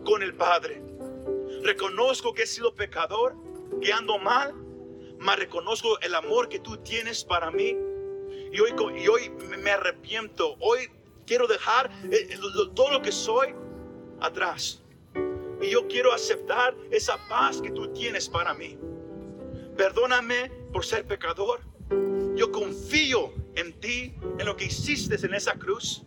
con 0.04 0.22
el 0.22 0.34
Padre. 0.36 0.82
Reconozco 1.64 2.34
que 2.34 2.44
he 2.44 2.48
sido 2.48 2.74
pecador, 2.76 3.36
que 3.82 3.92
ando 3.92 4.18
mal, 4.20 4.54
mas 5.20 5.40
reconozco 5.40 6.00
el 6.02 6.14
amor 6.14 6.48
que 6.50 6.60
tú 6.60 6.78
tienes 6.78 7.24
para 7.24 7.50
mí. 7.50 7.76
Y 8.52 8.60
hoy, 8.60 8.74
y 9.02 9.08
hoy 9.08 9.30
me- 9.64 9.72
arrepiento. 9.72 10.56
Hoy 10.60 10.90
quiero 11.26 11.48
dejar 11.48 11.90
eh, 12.12 12.38
lo- 12.40 12.72
todo 12.72 12.92
lo 12.92 13.02
que 13.02 13.12
soy 13.12 13.54
atrás. 14.22 14.82
Y 15.62 15.70
yo 15.70 15.88
quiero 15.88 16.14
aceptar 16.14 16.76
esa 16.92 17.18
paz 17.28 17.62
que 17.62 17.72
tú 17.72 17.88
tienes 17.94 18.30
para 18.30 18.54
mí. 18.54 18.78
Perdóname 19.76 20.52
por 20.72 20.86
ser 20.86 21.06
pecador. 21.06 21.62
Yo 22.36 22.52
confío 22.52 23.34
en 23.56 23.74
ti, 23.80 24.14
en 24.38 24.46
lo 24.46 24.56
que 24.58 24.66
hiciste 24.66 25.16
en 25.26 25.34
esa 25.34 25.54
cruz. 25.54 26.04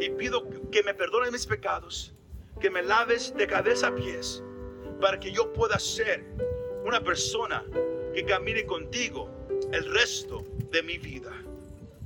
Y 0.00 0.10
pido 0.10 0.48
que 0.70 0.82
me 0.82 0.94
perdones 0.94 1.30
mis 1.30 1.46
pecados, 1.46 2.12
que 2.60 2.68
me 2.68 2.82
laves 2.82 3.32
de 3.36 3.46
cabeza 3.46 3.88
a 3.88 3.94
pies, 3.94 4.42
para 5.00 5.20
que 5.20 5.30
yo 5.30 5.52
pueda 5.52 5.78
ser 5.78 6.24
una 6.84 7.00
persona 7.02 7.64
que 8.12 8.24
camine 8.24 8.66
contigo 8.66 9.30
el 9.72 9.92
resto 9.92 10.44
de 10.70 10.82
mi 10.82 10.98
vida. 10.98 11.32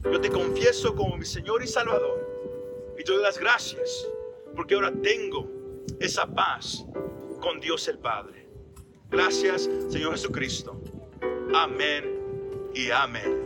Yo 0.04 0.20
te 0.20 0.28
confieso 0.28 0.94
como 0.94 1.16
mi 1.16 1.24
Señor 1.24 1.62
y 1.62 1.66
Salvador. 1.66 2.94
Y 2.98 3.04
te 3.04 3.12
doy 3.12 3.22
las 3.22 3.38
gracias 3.38 4.06
porque 4.54 4.74
ahora 4.74 4.92
tengo 5.02 5.48
esa 6.00 6.26
paz 6.26 6.84
con 7.40 7.60
Dios 7.60 7.88
el 7.88 7.98
Padre. 7.98 8.46
Gracias, 9.10 9.68
Señor 9.88 10.12
Jesucristo. 10.12 10.80
Amén 11.54 12.18
y 12.74 12.90
amén. 12.90 13.45